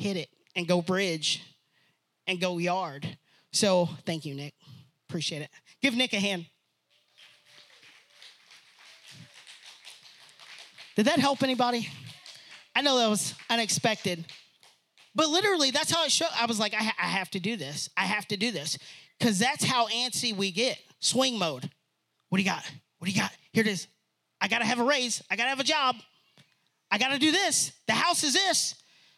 hit 0.00 0.16
it, 0.16 0.30
and 0.56 0.66
go 0.66 0.80
bridge 0.80 1.42
and 2.26 2.40
go 2.40 2.58
yard. 2.58 3.06
So 3.52 3.88
thank 4.06 4.24
you, 4.24 4.34
Nick. 4.34 4.54
Appreciate 5.08 5.42
it. 5.42 5.50
Give 5.82 5.94
Nick 5.94 6.12
a 6.12 6.20
hand. 6.20 6.46
Did 10.96 11.06
that 11.06 11.18
help 11.18 11.42
anybody? 11.42 11.88
I 12.74 12.82
know 12.82 12.98
that 12.98 13.08
was 13.08 13.34
unexpected. 13.48 14.24
But 15.14 15.28
literally, 15.28 15.70
that's 15.70 15.90
how 15.90 16.04
it 16.04 16.12
showed. 16.12 16.28
I 16.38 16.46
was 16.46 16.60
like, 16.60 16.72
I, 16.72 16.84
ha- 16.84 16.96
I 17.00 17.06
have 17.06 17.30
to 17.30 17.40
do 17.40 17.56
this. 17.56 17.90
I 17.96 18.04
have 18.04 18.26
to 18.28 18.36
do 18.36 18.52
this. 18.52 18.78
Because 19.18 19.38
that's 19.38 19.64
how 19.64 19.88
antsy 19.88 20.34
we 20.34 20.50
get. 20.50 20.78
Swing 21.00 21.38
mode. 21.38 21.68
What 22.28 22.38
do 22.38 22.42
you 22.42 22.48
got? 22.48 22.64
What 22.98 23.06
do 23.06 23.12
you 23.12 23.20
got? 23.20 23.32
Here 23.52 23.62
it 23.62 23.66
is. 23.66 23.88
I 24.40 24.48
got 24.48 24.60
to 24.60 24.64
have 24.64 24.78
a 24.78 24.84
raise. 24.84 25.22
I 25.30 25.36
got 25.36 25.44
to 25.44 25.48
have 25.50 25.60
a 25.60 25.64
job. 25.64 25.96
I 26.90 26.98
got 26.98 27.08
to 27.08 27.18
do 27.18 27.32
this. 27.32 27.72
The 27.86 27.92
house 27.92 28.22
is 28.24 28.34
this. 28.34 28.74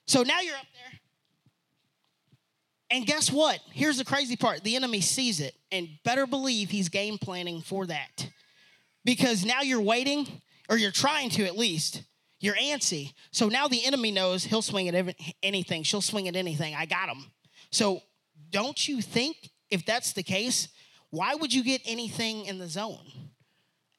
So 0.07 0.23
now 0.23 0.41
you're 0.41 0.57
up 0.57 0.67
there. 0.73 1.01
And 2.91 3.07
guess 3.07 3.31
what? 3.31 3.61
Here's 3.73 3.99
the 3.99 4.05
crazy 4.05 4.37
part 4.37 4.63
the 4.65 4.77
enemy 4.77 5.01
sees 5.01 5.41
it, 5.41 5.55
and 5.71 5.89
better 6.05 6.27
believe 6.27 6.71
he's 6.71 6.89
game 6.89 7.17
planning 7.17 7.63
for 7.63 7.87
that. 7.87 8.29
Because 9.05 9.45
now 9.45 9.63
you're 9.63 9.81
waiting, 9.81 10.27
or 10.69 10.77
you're 10.77 10.91
trying 10.91 11.31
to 11.31 11.45
at 11.45 11.57
least. 11.57 12.03
You're 12.43 12.57
antsy. 12.57 13.15
So 13.31 13.49
now 13.49 13.69
the 13.69 13.85
enemy 13.87 14.11
knows 14.11 14.43
he'll 14.43 14.63
swing 14.63 14.89
at 14.89 15.15
anything. 15.45 15.85
She'll 15.85 16.01
swing 16.01 16.27
at 16.27 16.35
anything. 16.35 16.75
I 16.75 16.87
got 16.87 17.09
him. 17.09 17.25
So 17.71 18.03
don't 18.51 18.89
you 18.89 19.01
think 19.01 19.51
if 19.71 19.87
that's 19.87 20.13
the 20.13 20.25
case, 20.25 20.67
why 21.11 21.37
would 21.37 21.55
you 21.55 21.63
get 21.63 21.83
anything 21.87 22.47
in 22.47 22.59
the 22.59 22.69
zone? 22.69 23.07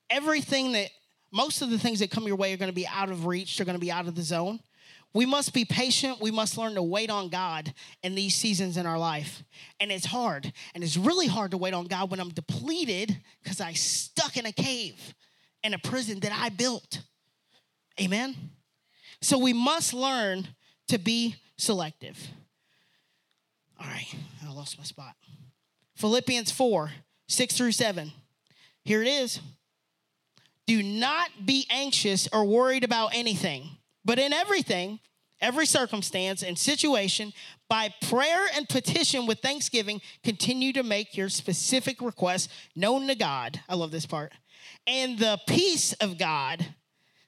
Everything 0.10 0.74
that, 0.74 0.90
most 1.32 1.62
of 1.62 1.70
the 1.70 1.80
things 1.80 2.00
that 2.00 2.12
come 2.12 2.28
your 2.28 2.36
way 2.36 2.54
are 2.54 2.58
going 2.58 2.70
to 2.70 2.76
be 2.76 2.86
out 2.86 3.10
of 3.10 3.26
reach, 3.26 3.58
they're 3.58 3.66
going 3.66 3.78
to 3.78 3.82
be 3.82 3.92
out 3.92 4.10
of 4.10 4.14
the 4.16 4.22
zone. 4.22 4.60
We 5.14 5.26
must 5.26 5.54
be 5.54 5.64
patient. 5.64 6.20
We 6.20 6.30
must 6.30 6.58
learn 6.58 6.74
to 6.74 6.84
wait 6.84 7.10
on 7.10 7.30
God 7.30 7.74
in 8.02 8.14
these 8.14 8.36
seasons 8.36 8.76
in 8.76 8.86
our 8.86 9.00
life. 9.00 9.44
And 9.80 9.90
it's 9.90 10.08
hard. 10.08 10.52
And 10.76 10.84
it's 10.84 10.98
really 10.98 11.28
hard 11.28 11.52
to 11.52 11.58
wait 11.58 11.74
on 11.74 11.86
God 11.86 12.12
when 12.12 12.20
I'm 12.20 12.30
depleted 12.30 13.18
because 13.42 13.62
I 13.62 13.72
stuck 13.72 14.36
in 14.36 14.46
a 14.46 14.52
cave 14.52 15.14
in 15.64 15.74
a 15.74 15.80
prison 15.80 16.20
that 16.20 16.38
I 16.38 16.50
built. 16.50 17.04
Amen? 18.00 18.36
So 19.22 19.38
we 19.38 19.54
must 19.54 19.94
learn 19.94 20.48
to 20.88 20.98
be 20.98 21.36
selective. 21.58 22.18
All 23.80 23.88
right, 23.88 24.16
I 24.46 24.52
lost 24.52 24.78
my 24.78 24.84
spot. 24.84 25.16
Philippians 25.96 26.52
4 26.52 26.92
6 27.28 27.58
through 27.58 27.72
7. 27.72 28.12
Here 28.84 29.02
it 29.02 29.08
is. 29.08 29.40
Do 30.68 30.84
not 30.84 31.46
be 31.46 31.66
anxious 31.70 32.28
or 32.32 32.46
worried 32.46 32.84
about 32.84 33.12
anything 33.14 33.78
but 34.06 34.20
in 34.20 34.34
everything, 34.34 35.00
every 35.40 35.66
circumstance 35.66 36.44
and 36.44 36.58
situation, 36.58 37.34
by 37.70 37.94
prayer 38.02 38.46
and 38.56 38.68
petition 38.68 39.26
with 39.26 39.40
thanksgiving, 39.40 40.02
continue 40.24 40.74
to 40.74 40.84
make 40.84 41.16
your 41.16 41.30
specific 41.30 42.02
requests 42.02 42.50
known 42.76 43.08
to 43.08 43.16
God. 43.16 43.62
I 43.70 43.76
love 43.76 43.92
this 43.92 44.06
part. 44.06 44.34
And 44.86 45.18
the 45.18 45.40
peace 45.48 45.94
of 45.94 46.18
God, 46.18 46.66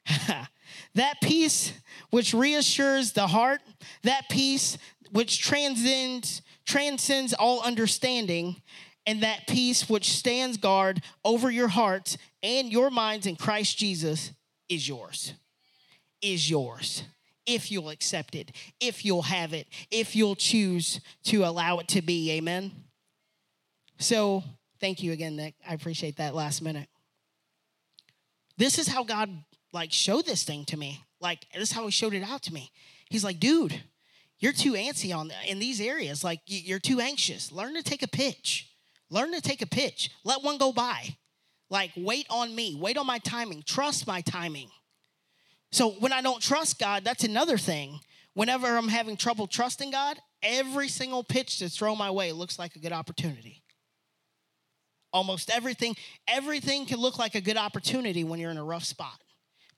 that 0.96 1.22
peace 1.22 1.74
which 2.10 2.34
reassures 2.34 3.12
the 3.14 3.28
heart, 3.28 3.62
that 4.04 4.30
peace 4.30 4.78
which 5.12 5.42
transcends 5.42 6.42
transcends 6.66 7.34
all 7.34 7.62
understanding, 7.62 8.56
and 9.06 9.22
that 9.22 9.46
peace 9.48 9.88
which 9.88 10.12
stands 10.12 10.58
guard 10.58 11.02
over 11.24 11.52
your 11.52 11.68
hearts 11.68 12.18
and 12.42 12.72
your 12.72 12.90
minds 12.90 13.28
in 13.28 13.36
Christ 13.36 13.78
Jesus 13.78 14.32
is 14.68 14.88
yours 14.88 15.34
is 16.22 16.50
yours 16.50 17.04
if 17.46 17.72
you'll 17.72 17.90
accept 17.90 18.36
it, 18.36 18.52
if 18.80 19.06
you'll 19.06 19.22
have 19.22 19.54
it, 19.54 19.68
if 19.92 20.16
you'll 20.16 20.36
choose 20.36 21.00
to 21.26 21.44
allow 21.44 21.78
it 21.78 21.88
to 21.90 22.02
be. 22.02 22.32
Amen. 22.32 22.72
So, 24.00 24.44
thank 24.80 25.04
you 25.04 25.12
again, 25.12 25.36
Nick. 25.36 25.54
I 25.68 25.74
appreciate 25.74 26.18
that 26.18 26.34
last 26.34 26.62
minute. 26.62 26.90
This 28.58 28.80
is 28.80 28.88
how 28.88 29.04
God 29.04 29.30
like 29.76 29.92
showed 29.92 30.26
this 30.26 30.44
thing 30.44 30.66
to 30.66 30.78
me. 30.78 31.04
Like 31.22 31.46
this 31.54 31.70
is 31.70 31.72
how 31.72 31.86
he 31.86 31.92
showed 31.92 32.16
it 32.16 32.24
out 32.24 32.42
to 32.44 32.54
me. 32.54 32.72
He's 33.10 33.24
like, 33.24 33.40
dude, 33.40 33.84
you're 34.40 34.54
too 34.54 34.72
antsy 34.72 35.16
on 35.16 35.32
in 35.48 35.60
these 35.60 35.80
areas. 35.80 36.24
Like 36.24 36.40
you're 36.48 36.80
too 36.80 37.00
anxious. 37.00 37.52
Learn 37.52 37.76
to 37.76 37.84
take 37.84 38.02
a 38.02 38.08
pitch. 38.08 38.72
Learn 39.12 39.34
to 39.34 39.42
take 39.42 39.62
a 39.62 39.68
pitch. 39.68 40.10
Let 40.24 40.42
one 40.42 40.58
go 40.58 40.72
by. 40.72 41.18
Like 41.70 41.92
wait 41.96 42.26
on 42.30 42.56
me. 42.56 42.76
Wait 42.80 42.98
on 42.98 43.06
my 43.06 43.20
timing. 43.20 43.62
Trust 43.64 44.08
my 44.08 44.22
timing. 44.22 44.70
So 45.72 45.92
when 45.92 46.14
I 46.14 46.22
don't 46.22 46.42
trust 46.42 46.80
God, 46.80 47.04
that's 47.04 47.26
another 47.26 47.58
thing. 47.58 48.00
Whenever 48.34 48.68
I'm 48.78 48.88
having 48.88 49.18
trouble 49.18 49.46
trusting 49.46 49.92
God, 49.92 50.18
every 50.42 50.88
single 50.88 51.24
pitch 51.24 51.60
that's 51.60 51.78
thrown 51.78 51.98
my 51.98 52.12
way 52.12 52.32
looks 52.32 52.58
like 52.58 52.76
a 52.76 52.80
good 52.80 52.94
opportunity. 52.94 53.62
Almost 55.12 55.50
everything, 55.50 55.96
everything 56.28 56.86
can 56.86 57.00
look 57.00 57.20
like 57.20 57.36
a 57.36 57.42
good 57.42 57.58
opportunity 57.58 58.24
when 58.24 58.40
you're 58.40 58.52
in 58.52 58.58
a 58.58 58.64
rough 58.64 58.84
spot. 58.84 59.22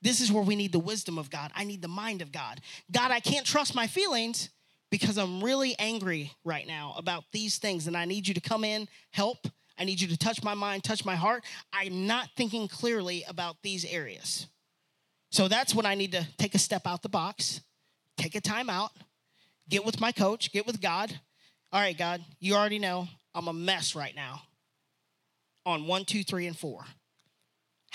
This 0.02 0.22
is 0.22 0.32
where 0.32 0.44
we 0.44 0.56
need 0.56 0.72
the 0.72 0.80
wisdom 0.80 1.18
of 1.18 1.30
God. 1.30 1.52
I 1.56 1.64
need 1.64 1.82
the 1.82 1.88
mind 1.88 2.22
of 2.22 2.32
God. 2.32 2.62
God, 2.92 3.12
I 3.12 3.20
can't 3.20 3.46
trust 3.46 3.76
my 3.76 3.88
feelings 3.88 4.50
because 4.90 5.18
I'm 5.18 5.44
really 5.44 5.76
angry 5.80 6.32
right 6.46 6.68
now 6.68 6.94
about 6.98 7.24
these 7.32 7.58
things, 7.58 7.88
and 7.88 7.98
I 7.98 8.06
need 8.06 8.28
you 8.28 8.34
to 8.34 8.42
come 8.42 8.64
in, 8.64 8.88
help. 9.12 9.48
I 9.78 9.84
need 9.84 10.00
you 10.00 10.08
to 10.08 10.18
touch 10.18 10.44
my 10.44 10.54
mind, 10.54 10.84
touch 10.84 11.06
my 11.06 11.16
heart. 11.16 11.44
I'm 11.74 12.08
not 12.08 12.30
thinking 12.36 12.68
clearly 12.68 13.24
about 13.28 13.58
these 13.62 13.86
areas. 13.86 14.48
So 15.30 15.48
that's 15.48 15.76
when 15.76 15.86
I 15.86 15.96
need 15.96 16.14
to 16.14 16.26
take 16.38 16.56
a 16.56 16.60
step 16.60 16.88
out 16.88 17.04
the 17.04 17.10
box, 17.10 17.62
take 18.18 18.36
a 18.36 18.42
time 18.42 18.70
out, 18.70 18.92
get 19.70 19.86
with 19.86 20.00
my 20.00 20.12
coach, 20.12 20.52
get 20.52 20.66
with 20.66 20.82
God. 20.82 21.20
All 21.72 21.82
right, 21.82 21.98
God, 21.98 22.24
you 22.40 22.56
already 22.56 22.80
know 22.80 23.08
I'm 23.36 23.48
a 23.48 23.54
mess 23.54 23.94
right 23.94 24.16
now 24.16 24.42
on 25.66 25.86
one, 25.86 26.06
two, 26.06 26.24
three, 26.24 26.48
and 26.48 26.58
four. 26.58 26.86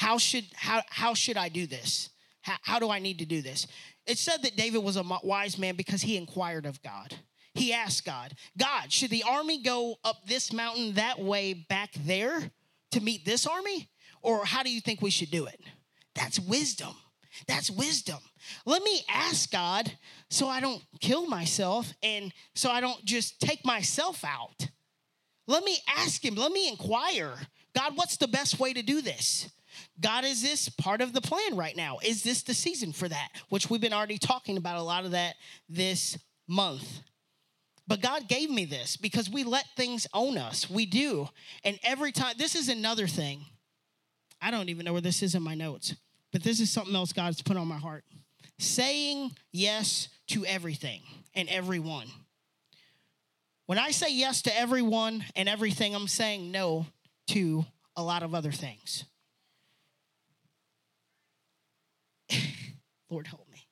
How 0.03 0.19
should 0.19 0.47
how 0.57 0.83
how 0.89 1.15
should 1.15 1.37
I 1.37 1.49
do 1.49 1.65
this? 1.65 2.11
How, 2.41 2.57
how 2.63 2.79
do 2.81 2.91
I 2.91 2.99
need 2.99 3.21
to 3.21 3.25
do 3.25 3.41
this? 3.41 3.69
It 4.05 4.19
said 4.19 4.43
that 4.43 4.57
David 4.57 4.83
was 4.83 4.97
a 4.97 5.05
wise 5.23 5.57
man 5.59 5.77
because 5.77 6.03
he 6.03 6.17
inquired 6.17 6.67
of 6.67 6.83
God. 6.83 7.15
He 7.55 7.73
asked 7.73 8.05
God, 8.05 8.35
God, 8.59 8.93
should 8.93 9.11
the 9.11 9.23
army 9.23 9.63
go 9.63 10.01
up 10.03 10.27
this 10.27 10.53
mountain 10.53 10.95
that 10.95 11.21
way 11.21 11.53
back 11.55 11.91
there 12.05 12.51
to 12.91 13.01
meet 13.01 13.25
this 13.25 13.47
army? 13.47 13.91
Or 14.23 14.45
how 14.45 14.65
do 14.65 14.71
you 14.71 14.81
think 14.81 15.03
we 15.03 15.11
should 15.11 15.31
do 15.31 15.47
it? 15.47 15.61
That's 16.17 16.41
wisdom. 16.41 16.97
That's 17.47 17.71
wisdom. 17.71 18.19
Let 18.67 18.83
me 18.83 19.03
ask 19.09 19.53
God 19.53 19.93
so 20.29 20.49
I 20.49 20.59
don't 20.59 20.83
kill 21.01 21.29
myself 21.29 21.93
and 22.03 22.33
so 22.57 22.73
I 22.73 22.81
don't 22.81 23.05
just 23.05 23.39
take 23.39 23.65
myself 23.65 24.25
out. 24.25 24.67
Let 25.47 25.63
me 25.63 25.79
ask 25.97 26.25
Him, 26.25 26.35
let 26.35 26.51
me 26.51 26.69
inquire 26.69 27.37
God, 27.75 27.97
what's 27.97 28.17
the 28.17 28.29
best 28.29 28.59
way 28.59 28.73
to 28.73 28.83
do 28.83 29.01
this? 29.01 29.49
God, 30.01 30.25
is 30.25 30.43
this 30.43 30.69
part 30.69 31.01
of 31.01 31.13
the 31.13 31.21
plan 31.21 31.57
right 31.57 31.77
now? 31.77 31.99
Is 32.05 32.23
this 32.23 32.43
the 32.43 32.55
season 32.55 32.93
for 32.93 33.09
that? 33.09 33.29
Which 33.49 33.71
we've 33.71 33.81
been 33.81 33.93
already 33.93 34.19
talking 34.19 34.57
about 34.57 34.77
a 34.77 34.83
lot 34.83 35.05
of 35.05 35.13
that 35.13 35.35
this 35.69 36.19
month. 36.49 37.01
But 37.87 38.01
God 38.01 38.29
gave 38.29 38.49
me 38.49 38.65
this 38.65 38.97
because 38.97 39.29
we 39.29 39.45
let 39.45 39.67
things 39.77 40.07
own 40.15 40.39
us. 40.39 40.71
We 40.71 40.87
do. 40.87 41.29
And 41.65 41.79
every 41.83 42.13
time, 42.13 42.35
this 42.39 42.55
is 42.55 42.69
another 42.69 43.07
thing. 43.07 43.45
I 44.41 44.51
don't 44.51 44.69
even 44.69 44.85
know 44.85 44.93
where 44.93 45.01
this 45.01 45.23
is 45.23 45.35
in 45.35 45.43
my 45.43 45.55
notes. 45.55 45.95
But 46.33 46.43
this 46.43 46.61
is 46.61 46.71
something 46.71 46.95
else 46.95 47.13
God's 47.13 47.43
put 47.43 47.57
on 47.57 47.69
my 47.69 47.77
heart 47.77 48.05
saying 48.59 49.33
yes 49.53 50.09
to 50.29 50.47
everything 50.47 51.03
and 51.35 51.49
everyone. 51.49 52.07
When 53.67 53.79
I 53.79 53.91
say 53.91 54.13
yes 54.13 54.43
to 54.43 54.57
everyone 54.59 55.25
and 55.37 55.49
everything, 55.49 55.95
I'm 55.95 56.09
saying 56.09 56.51
no 56.51 56.87
to 57.29 57.65
a 57.97 58.03
lot 58.03 58.23
of 58.23 58.35
other 58.35 58.53
things. 58.53 59.05
Lord, 63.11 63.27
help 63.27 63.49
me. 63.51 63.67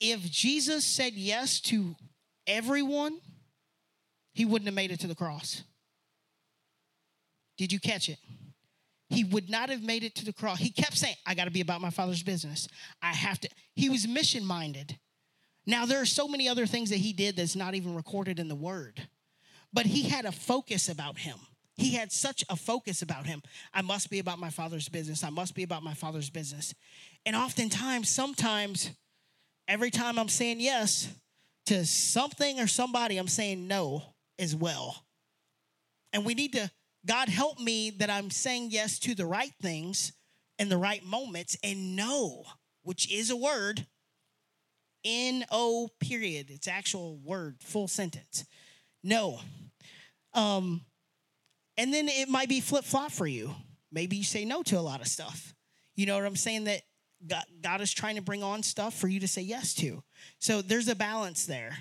If 0.00 0.22
Jesus 0.30 0.84
said 0.84 1.14
yes 1.14 1.60
to 1.62 1.96
everyone, 2.46 3.18
he 4.34 4.44
wouldn't 4.44 4.66
have 4.66 4.74
made 4.74 4.90
it 4.90 5.00
to 5.00 5.06
the 5.06 5.14
cross. 5.14 5.62
Did 7.56 7.72
you 7.72 7.80
catch 7.80 8.08
it? 8.08 8.18
he 9.08 9.24
would 9.24 9.48
not 9.48 9.68
have 9.68 9.82
made 9.82 10.02
it 10.02 10.14
to 10.16 10.24
the 10.24 10.32
cross. 10.32 10.58
He 10.58 10.70
kept 10.70 10.96
saying, 10.96 11.14
I 11.26 11.34
got 11.34 11.44
to 11.44 11.50
be 11.50 11.60
about 11.60 11.80
my 11.80 11.90
father's 11.90 12.22
business. 12.22 12.68
I 13.00 13.12
have 13.12 13.40
to. 13.40 13.48
He 13.74 13.88
was 13.88 14.06
mission 14.06 14.44
minded. 14.44 14.98
Now, 15.66 15.86
there 15.86 16.00
are 16.00 16.06
so 16.06 16.28
many 16.28 16.48
other 16.48 16.66
things 16.66 16.90
that 16.90 16.96
he 16.96 17.12
did 17.12 17.36
that's 17.36 17.56
not 17.56 17.74
even 17.74 17.94
recorded 17.94 18.38
in 18.38 18.48
the 18.48 18.54
word, 18.54 19.08
but 19.72 19.86
he 19.86 20.08
had 20.08 20.24
a 20.24 20.32
focus 20.32 20.88
about 20.88 21.18
him. 21.18 21.38
He 21.76 21.94
had 21.94 22.10
such 22.10 22.44
a 22.48 22.56
focus 22.56 23.02
about 23.02 23.26
him. 23.26 23.42
I 23.74 23.82
must 23.82 24.08
be 24.08 24.18
about 24.18 24.38
my 24.38 24.50
father's 24.50 24.88
business. 24.88 25.22
I 25.22 25.30
must 25.30 25.54
be 25.54 25.62
about 25.62 25.82
my 25.82 25.94
father's 25.94 26.30
business. 26.30 26.74
And 27.26 27.36
oftentimes, 27.36 28.08
sometimes, 28.08 28.90
every 29.68 29.90
time 29.90 30.18
I'm 30.18 30.28
saying 30.28 30.60
yes 30.60 31.08
to 31.66 31.84
something 31.84 32.60
or 32.60 32.66
somebody, 32.66 33.18
I'm 33.18 33.28
saying 33.28 33.68
no 33.68 34.02
as 34.38 34.56
well. 34.56 35.04
And 36.12 36.24
we 36.24 36.34
need 36.34 36.54
to 36.54 36.70
God 37.04 37.28
help 37.28 37.60
me 37.60 37.90
that 37.90 38.08
I'm 38.08 38.30
saying 38.30 38.68
yes 38.70 38.98
to 39.00 39.14
the 39.14 39.26
right 39.26 39.52
things 39.60 40.12
in 40.58 40.70
the 40.70 40.78
right 40.78 41.04
moments 41.04 41.58
and 41.62 41.94
no, 41.94 42.44
which 42.84 43.12
is 43.12 43.30
a 43.30 43.36
word, 43.36 43.86
N 45.04 45.44
O 45.52 45.90
period. 46.00 46.50
It's 46.50 46.66
actual 46.66 47.18
word, 47.18 47.56
full 47.60 47.86
sentence. 47.86 48.46
No. 49.04 49.40
Um, 50.32 50.85
and 51.78 51.92
then 51.92 52.08
it 52.08 52.28
might 52.28 52.48
be 52.48 52.60
flip 52.60 52.84
flop 52.84 53.12
for 53.12 53.26
you. 53.26 53.54
Maybe 53.92 54.16
you 54.16 54.24
say 54.24 54.44
no 54.44 54.62
to 54.64 54.78
a 54.78 54.80
lot 54.80 55.00
of 55.00 55.06
stuff. 55.06 55.54
You 55.94 56.06
know 56.06 56.16
what 56.16 56.26
I'm 56.26 56.36
saying? 56.36 56.64
That 56.64 56.82
God, 57.26 57.44
God 57.62 57.80
is 57.80 57.92
trying 57.92 58.16
to 58.16 58.22
bring 58.22 58.42
on 58.42 58.62
stuff 58.62 58.94
for 58.94 59.08
you 59.08 59.20
to 59.20 59.28
say 59.28 59.42
yes 59.42 59.74
to. 59.74 60.02
So 60.38 60.62
there's 60.62 60.88
a 60.88 60.94
balance 60.94 61.46
there, 61.46 61.76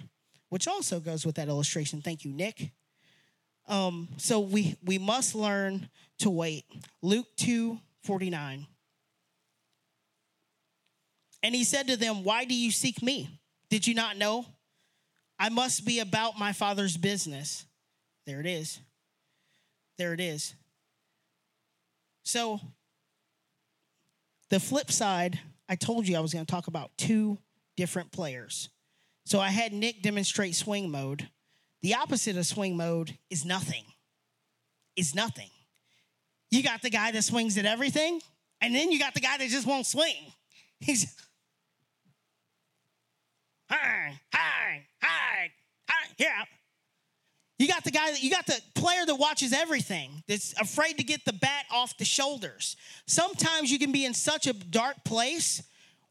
which 0.50 0.68
also 0.68 1.00
goes 1.00 1.26
with 1.26 1.36
that 1.36 1.48
illustration. 1.48 2.02
Thank 2.02 2.24
you, 2.24 2.32
Nick. 2.32 2.72
Um, 3.68 4.10
so 4.18 4.40
we 4.40 4.78
we 4.84 4.98
must 4.98 5.36
learn 5.36 5.90
to 6.20 6.30
wait. 6.30 6.66
Luke 7.02 7.28
2 7.38 7.80
49. 8.04 8.68
And 11.44 11.54
he 11.54 11.64
said 11.64 11.88
to 11.88 11.98
them, 11.98 12.24
Why 12.24 12.46
do 12.46 12.56
you 12.56 12.72
seek 12.72 13.02
me? 13.02 13.30
Did 13.70 13.86
you 13.88 13.94
not 13.94 14.18
know? 14.18 14.46
I 15.38 15.50
must 15.50 15.86
be 15.86 16.00
about 16.00 16.40
my 16.40 16.54
father's 16.54 16.98
business. 16.98 17.66
There 18.26 18.40
it 18.40 18.46
is. 18.46 18.80
There 19.98 20.14
it 20.14 20.20
is. 20.20 20.56
So, 22.24 22.60
the 24.50 24.60
flip 24.60 24.92
side, 24.92 25.40
I 25.70 25.76
told 25.76 26.08
you 26.08 26.18
I 26.18 26.20
was 26.20 26.34
going 26.34 26.46
to 26.46 26.52
talk 26.52 26.68
about 26.68 26.92
two 26.98 27.38
different 27.78 28.12
players. 28.12 28.70
So, 29.26 29.40
I 29.40 29.50
had 29.50 29.74
Nick 29.74 30.02
demonstrate 30.02 30.56
swing 30.56 30.90
mode. 30.90 31.30
The 31.82 31.96
opposite 31.96 32.36
of 32.36 32.46
swing 32.46 32.76
mode 32.76 33.18
is 33.30 33.46
nothing. 33.46 33.84
Is 34.96 35.14
nothing. 35.14 35.50
You 36.52 36.64
got 36.64 36.82
the 36.82 36.90
guy 36.90 37.12
that 37.12 37.24
swings 37.24 37.58
at 37.58 37.66
everything, 37.66 38.22
and 38.62 38.74
then 38.74 38.92
you 38.92 39.00
got 39.00 39.14
the 39.14 39.20
guy 39.20 39.38
that 39.38 39.50
just 39.50 39.68
won't 39.68 39.86
swing. 39.86 40.32
He's 40.80 41.16
hi, 43.70 44.20
hi, 44.34 44.86
hi, 45.02 45.52
hi, 45.90 46.08
yeah. 46.18 46.44
You 47.58 47.68
got 47.68 47.84
the 47.86 47.92
guy 47.92 48.12
that 48.12 48.22
you 48.22 48.30
got 48.30 48.46
the 48.46 48.60
player 48.74 49.06
that 49.06 49.16
watches 49.16 49.54
everything, 49.54 50.24
that's 50.28 50.54
afraid 50.60 50.98
to 50.98 51.04
get 51.04 51.24
the 51.24 51.34
bat 51.34 51.66
off 51.72 51.98
the 51.98 52.06
shoulders. 52.06 52.76
Sometimes 53.06 53.72
you 53.72 53.80
can 53.80 53.92
be 53.92 54.06
in 54.06 54.14
such 54.14 54.46
a 54.48 54.54
dark 54.54 55.04
place 55.06 55.64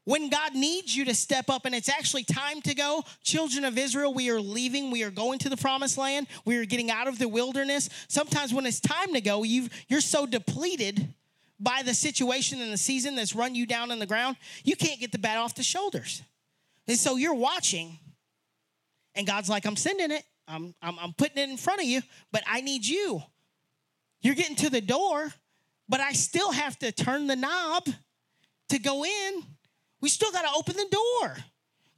when 0.05 0.29
God 0.29 0.55
needs 0.55 0.95
you 0.95 1.05
to 1.05 1.13
step 1.13 1.49
up 1.49 1.65
and 1.65 1.75
it's 1.75 1.89
actually 1.89 2.23
time 2.23 2.61
to 2.61 2.73
go. 2.73 3.03
Children 3.23 3.65
of 3.65 3.77
Israel, 3.77 4.13
we 4.13 4.29
are 4.29 4.41
leaving, 4.41 4.89
we 4.89 5.03
are 5.03 5.11
going 5.11 5.37
to 5.39 5.49
the 5.49 5.57
promised 5.57 5.97
land, 5.97 6.27
we 6.45 6.57
are 6.57 6.65
getting 6.65 6.89
out 6.89 7.07
of 7.07 7.19
the 7.19 7.27
wilderness. 7.27 7.89
Sometimes 8.07 8.53
when 8.53 8.65
it's 8.65 8.79
time 8.79 9.13
to 9.13 9.21
go, 9.21 9.43
you 9.43 9.69
you're 9.87 10.01
so 10.01 10.25
depleted 10.25 11.13
by 11.59 11.83
the 11.83 11.93
situation 11.93 12.59
and 12.59 12.73
the 12.73 12.77
season 12.77 13.15
that's 13.15 13.35
run 13.35 13.55
you 13.55 13.65
down 13.65 13.91
on 13.91 13.99
the 13.99 14.05
ground, 14.05 14.35
you 14.63 14.75
can't 14.75 14.99
get 14.99 15.11
the 15.11 15.19
bat 15.19 15.37
off 15.37 15.55
the 15.55 15.63
shoulders. 15.63 16.23
And 16.87 16.97
so 16.97 17.15
you're 17.17 17.35
watching, 17.35 17.97
and 19.15 19.25
God's 19.25 19.49
like, 19.49 19.65
I'm 19.65 19.75
sending 19.75 20.11
it. 20.11 20.23
I'm, 20.47 20.75
I'm, 20.81 20.97
I'm 20.99 21.13
putting 21.13 21.37
it 21.37 21.49
in 21.49 21.57
front 21.57 21.81
of 21.81 21.87
you, 21.87 22.01
but 22.31 22.43
I 22.47 22.61
need 22.61 22.85
you. 22.85 23.21
You're 24.21 24.35
getting 24.35 24.55
to 24.57 24.69
the 24.69 24.81
door, 24.81 25.31
but 25.87 25.99
I 25.99 26.13
still 26.13 26.51
have 26.51 26.77
to 26.79 26.91
turn 26.91 27.27
the 27.27 27.35
knob 27.35 27.87
to 28.69 28.79
go 28.79 29.05
in. 29.05 29.43
We 30.01 30.09
still 30.09 30.31
got 30.31 30.41
to 30.41 30.57
open 30.57 30.75
the 30.75 30.87
door. 30.91 31.35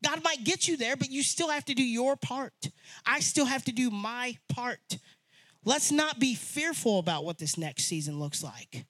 God 0.03 0.23
might 0.23 0.43
get 0.43 0.67
you 0.67 0.77
there, 0.77 0.95
but 0.95 1.09
you 1.09 1.23
still 1.23 1.49
have 1.49 1.65
to 1.65 1.73
do 1.73 1.83
your 1.83 2.15
part. 2.15 2.69
I 3.05 3.19
still 3.19 3.45
have 3.45 3.63
to 3.65 3.71
do 3.71 3.89
my 3.89 4.37
part. 4.49 4.97
Let's 5.65 5.91
not 5.91 6.19
be 6.19 6.35
fearful 6.35 6.99
about 6.99 7.25
what 7.25 7.37
this 7.37 7.57
next 7.57 7.85
season 7.85 8.19
looks 8.19 8.43
like. 8.43 8.85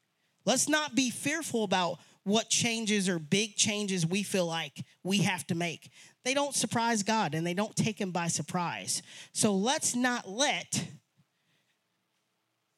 Let's 0.46 0.70
not 0.70 0.96
be 0.96 1.10
fearful 1.10 1.64
about 1.64 2.00
what 2.24 2.50
changes 2.50 3.08
or 3.08 3.20
big 3.20 3.56
changes 3.56 4.06
we 4.06 4.22
feel 4.22 4.46
like 4.46 4.84
we 5.04 5.20
have 5.20 5.48
to 5.48 5.56
make. 5.56 5.90
They 6.28 6.34
don't 6.34 6.54
surprise 6.54 7.04
God 7.04 7.36
and 7.36 7.48
they 7.48 7.54
don't 7.54 7.74
take 7.74 8.02
him 8.02 8.12
by 8.12 8.28
surprise. 8.28 9.02
So 9.32 9.56
let's 9.56 9.96
not 9.96 10.28
let 10.28 10.86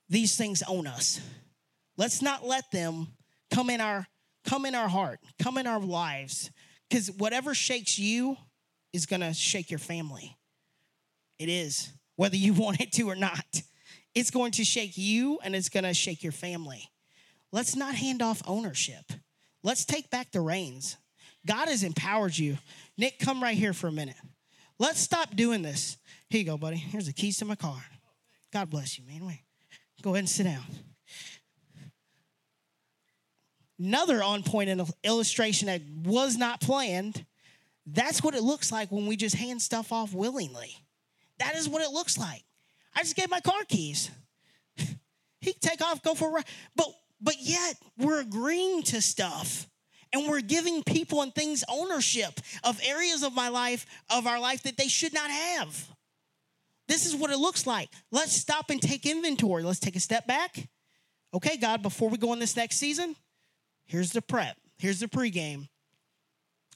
these 0.08 0.38
things 0.38 0.62
own 0.68 0.86
us. 0.86 1.20
Let's 1.98 2.22
not 2.22 2.46
let 2.46 2.70
them 2.70 3.08
come 3.50 3.72
in 3.72 3.82
our 3.82 4.06
come 4.46 4.68
in 4.68 4.76
our 4.76 4.88
heart, 4.88 5.20
come 5.40 5.58
in 5.58 5.66
our 5.66 5.80
lives 5.80 6.52
cuz 6.92 7.10
whatever 7.10 7.56
shakes 7.56 7.98
you 7.98 8.38
is 8.94 9.08
going 9.08 9.22
to 9.22 9.34
shake 9.34 9.72
your 9.72 9.80
family. 9.80 10.38
It 11.40 11.50
is, 11.50 11.92
whether 12.18 12.38
you 12.38 12.54
want 12.66 12.80
it 12.80 12.92
to 12.92 13.10
or 13.10 13.16
not. 13.16 13.64
It's 14.14 14.30
going 14.30 14.52
to 14.52 14.64
shake 14.64 14.96
you 14.96 15.40
and 15.44 15.56
it's 15.56 15.70
going 15.70 15.86
to 15.86 15.96
shake 15.96 16.22
your 16.22 16.34
family. 16.34 16.92
Let's 17.52 17.76
not 17.76 17.96
hand 17.96 18.22
off 18.22 18.44
ownership. 18.46 19.12
Let's 19.64 19.86
take 19.86 20.12
back 20.12 20.32
the 20.32 20.42
reins. 20.42 20.98
God 21.50 21.68
has 21.68 21.84
empowered 21.84 22.38
you. 22.38 22.60
Nick, 22.96 23.18
come 23.18 23.42
right 23.42 23.58
here 23.58 23.74
for 23.74 23.88
a 23.88 23.92
minute. 23.92 24.16
Let's 24.78 25.00
stop 25.00 25.36
doing 25.36 25.64
this. 25.64 25.98
Here 26.30 26.42
you 26.42 26.46
go, 26.46 26.60
buddy. 26.60 26.78
Here's 26.78 27.08
the 27.08 27.14
keys 27.14 27.38
to 27.38 27.46
my 27.46 27.56
car. 27.56 27.82
God 28.54 28.70
bless 28.70 29.00
you, 29.00 29.06
man. 29.06 29.26
Wait. 29.26 29.42
Go 30.04 30.12
ahead 30.12 30.20
and 30.20 30.30
sit 30.30 30.44
down. 30.44 30.64
Another 33.80 34.22
on 34.22 34.44
point 34.44 34.70
illustration 35.04 35.66
that 35.68 35.82
was 36.04 36.38
not 36.38 36.62
planned. 36.62 37.26
That's 37.88 38.22
what 38.22 38.36
it 38.36 38.44
looks 38.44 38.72
like 38.72 38.92
when 38.92 39.08
we 39.08 39.16
just 39.16 39.36
hand 39.36 39.60
stuff 39.62 39.92
off 39.92 40.14
willingly. 40.14 40.76
That 41.40 41.56
is 41.56 41.68
what 41.68 41.82
it 41.82 41.90
looks 41.90 42.18
like. 42.18 42.44
I 42.96 43.02
just 43.02 43.16
gave 43.16 43.30
my 43.30 43.40
car 43.40 43.64
keys. 43.68 44.12
he 44.78 45.54
can 45.54 45.60
take 45.62 45.82
off, 45.82 46.04
go 46.04 46.14
for 46.14 46.30
a 46.30 46.32
ride. 46.32 46.46
But 46.76 46.90
but 47.20 47.36
yet 47.40 47.76
we're 47.98 48.20
agreeing 48.20 48.84
to 48.84 49.02
stuff 49.02 49.69
and 50.14 50.28
we're 50.28 50.42
giving 50.42 50.84
people 50.84 51.22
and 51.22 51.34
things 51.34 51.64
ownership 51.70 52.40
of 52.64 52.80
areas 52.84 53.24
of 53.24 53.34
my 53.34 53.50
life, 53.50 53.86
of 54.10 54.28
our 54.28 54.40
life 54.40 54.64
that 54.64 54.78
they 54.78 54.88
should 54.88 55.14
not 55.14 55.30
have. 55.30 55.88
This 56.88 57.06
is 57.06 57.16
what 57.16 57.30
it 57.30 57.38
looks 57.38 57.68
like. 57.68 57.90
Let's 58.12 58.34
stop 58.34 58.72
and 58.72 58.82
take 58.82 59.06
inventory. 59.06 59.64
Let's 59.64 59.80
take 59.80 59.96
a 59.96 60.00
step 60.00 60.26
back. 60.26 60.68
Okay, 61.34 61.58
God, 61.58 61.84
before 61.84 62.10
we 62.10 62.18
go 62.18 62.34
in 62.34 62.40
this 62.40 62.56
next 62.56 62.78
season, 62.78 63.16
here's 63.86 64.12
the 64.12 64.22
prep, 64.22 64.58
here's 64.80 65.00
the 65.00 65.08
pregame. 65.08 65.68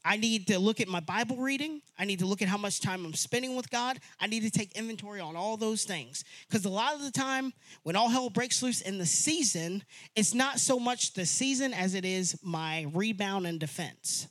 I 0.06 0.18
need 0.18 0.48
to 0.48 0.60
look 0.60 0.82
at 0.82 0.88
my 0.88 1.00
Bible 1.00 1.38
reading. 1.38 1.82
I 1.98 2.06
need 2.06 2.20
to 2.20 2.26
look 2.26 2.42
at 2.42 2.48
how 2.48 2.58
much 2.58 2.82
time 2.82 3.06
I'm 3.06 3.14
spending 3.14 3.56
with 3.56 3.70
God. 3.70 4.00
I 4.20 4.28
need 4.28 4.42
to 4.44 4.52
take 4.52 4.74
inventory 4.74 5.22
on 5.22 5.36
all 5.36 5.56
those 5.56 5.86
things. 5.86 6.26
Because 6.48 6.66
a 6.66 6.70
lot 6.70 6.96
of 6.96 7.02
the 7.02 7.12
time, 7.12 7.54
when 7.84 7.96
all 7.96 8.10
hell 8.10 8.30
breaks 8.30 8.62
loose 8.62 8.82
in 8.82 8.98
the 8.98 9.06
season, 9.06 9.84
it's 10.16 10.34
not 10.34 10.60
so 10.60 10.80
much 10.80 11.14
the 11.14 11.26
season 11.26 11.74
as 11.74 11.94
it 11.94 12.04
is 12.04 12.38
my 12.44 12.88
rebound 12.94 13.48
and 13.48 13.60
defense. 13.60 14.28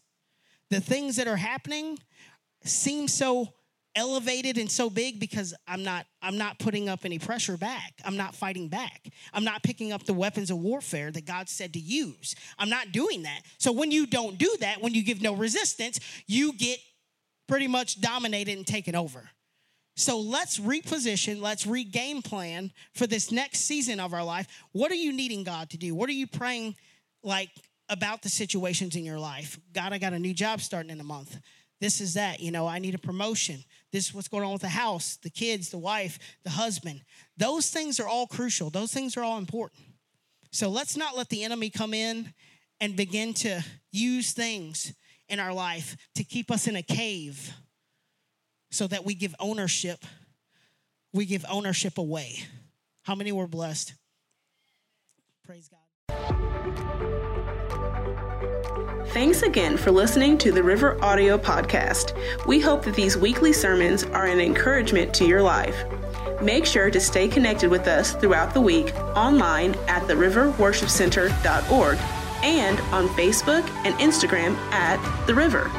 The 0.69 0.81
things 0.81 1.17
that 1.17 1.27
are 1.27 1.37
happening 1.37 1.99
seem 2.65 3.09
so 3.09 3.55
elevated 3.95 4.59
and 4.59 4.71
so 4.71 4.89
big 4.89 5.21
because 5.21 5.55
I'm 5.67 5.83
not 5.83 6.07
I'm 6.23 6.39
not 6.39 6.59
putting 6.59 6.89
up 6.89 7.05
any 7.05 7.19
pressure 7.19 7.57
back. 7.57 7.93
I'm 8.05 8.17
not 8.17 8.35
fighting 8.35 8.69
back. 8.69 9.09
I'm 9.33 9.45
not 9.45 9.63
picking 9.63 9.93
up 9.93 10.05
the 10.05 10.15
weapons 10.15 10.51
of 10.51 10.59
warfare 10.59 11.11
that 11.11 11.27
God 11.27 11.49
said 11.49 11.75
to 11.75 11.79
use. 11.79 12.35
I'm 12.59 12.71
not 12.71 12.93
doing 12.93 13.23
that. 13.25 13.43
So 13.59 13.73
when 13.73 13.91
you 13.91 14.07
don't 14.07 14.39
do 14.39 14.57
that, 14.61 14.81
when 14.81 14.95
you 14.95 15.03
give 15.03 15.21
no 15.21 15.35
resistance, 15.35 16.01
you 16.27 16.53
get 16.55 16.79
pretty 17.49 17.69
much 17.69 18.01
dominated 18.01 18.57
and 18.57 18.67
taken 18.67 18.95
over. 18.95 19.29
So 19.95 20.19
let's 20.19 20.59
reposition, 20.59 21.41
let's 21.41 21.67
regame 21.67 22.25
plan 22.25 22.73
for 22.95 23.07
this 23.07 23.31
next 23.31 23.61
season 23.61 24.01
of 24.01 24.15
our 24.15 24.25
life. 24.25 24.47
What 24.73 24.91
are 24.91 24.97
you 24.97 25.13
needing 25.13 25.45
God 25.45 25.69
to 25.71 25.77
do? 25.77 25.95
What 25.95 26.09
are 26.09 26.15
you 26.15 26.27
praying 26.27 26.77
like 27.23 27.51
about 27.91 28.23
the 28.23 28.31
situations 28.31 28.97
in 28.97 29.05
your 29.05 29.19
life? 29.19 29.61
God, 29.75 29.93
I 29.93 29.99
got 29.99 30.15
a 30.15 30.19
new 30.19 30.33
job 30.33 30.63
starting 30.63 30.91
in 30.91 31.01
a 31.01 31.05
month. 31.05 31.39
This 31.81 32.01
is 32.01 32.15
that, 32.15 32.41
you 32.41 32.53
know, 32.53 32.67
I 32.67 32.79
need 32.79 32.95
a 32.95 32.99
promotion. 32.99 33.65
This 33.93 34.09
is 34.09 34.15
what's 34.15 34.29
going 34.29 34.45
on 34.45 34.53
with 34.53 34.63
the 34.63 34.69
house, 34.69 35.19
the 35.23 35.31
kids, 35.31 35.69
the 35.69 35.79
wife, 35.79 36.19
the 36.45 36.51
husband. 36.51 37.03
Those 37.37 37.69
things 37.69 38.01
are 38.01 38.09
all 38.09 38.27
crucial. 38.27 38.71
Those 38.71 38.93
things 38.93 39.17
are 39.17 39.23
all 39.23 39.39
important. 39.39 39.83
So 40.51 40.71
let's 40.71 40.97
not 40.97 41.17
let 41.17 41.29
the 41.29 41.45
enemy 41.45 41.71
come 41.71 41.93
in 41.93 42.33
and 42.81 42.97
begin 42.97 43.35
to 43.35 43.63
use 43.91 44.33
things 44.33 44.93
in 45.29 45.39
our 45.39 45.53
life 45.53 45.97
to 46.15 46.25
keep 46.25 46.51
us 46.51 46.67
in 46.67 46.77
a 46.77 46.83
cave 46.83 47.55
so 48.71 48.87
that 48.87 49.05
we 49.05 49.15
give 49.15 49.35
ownership 49.39 50.05
we 51.15 51.27
give 51.27 51.45
ownership 51.49 51.99
away 51.99 52.37
how 53.03 53.15
many 53.15 53.33
were 53.33 53.47
blessed 53.47 53.95
praise 55.47 55.69
god 55.69 56.52
Thanks 59.13 59.43
again 59.43 59.77
for 59.77 59.91
listening 59.91 60.39
to 60.39 60.53
the 60.53 60.63
River 60.63 60.97
Audio 61.05 61.37
Podcast. 61.37 62.17
We 62.47 62.61
hope 62.61 62.83
that 62.87 62.95
these 62.95 63.15
weekly 63.15 63.53
sermons 63.53 64.05
are 64.05 64.25
an 64.25 64.41
encouragement 64.41 65.13
to 65.17 65.27
your 65.27 65.43
life. 65.43 65.85
Make 66.41 66.65
sure 66.65 66.91
to 66.91 66.99
stay 66.99 67.29
connected 67.29 67.71
with 67.71 67.87
us 67.89 68.15
throughout 68.15 68.55
the 68.55 68.61
week 68.63 68.95
online 69.15 69.75
at 69.87 70.03
theriverworshipcenter.org 70.05 71.99
and 72.43 72.81
on 72.81 73.07
Facebook 73.09 73.69
and 73.85 73.95
Instagram 73.97 74.57
at 74.73 75.27
The 75.27 75.35
River. 75.35 75.71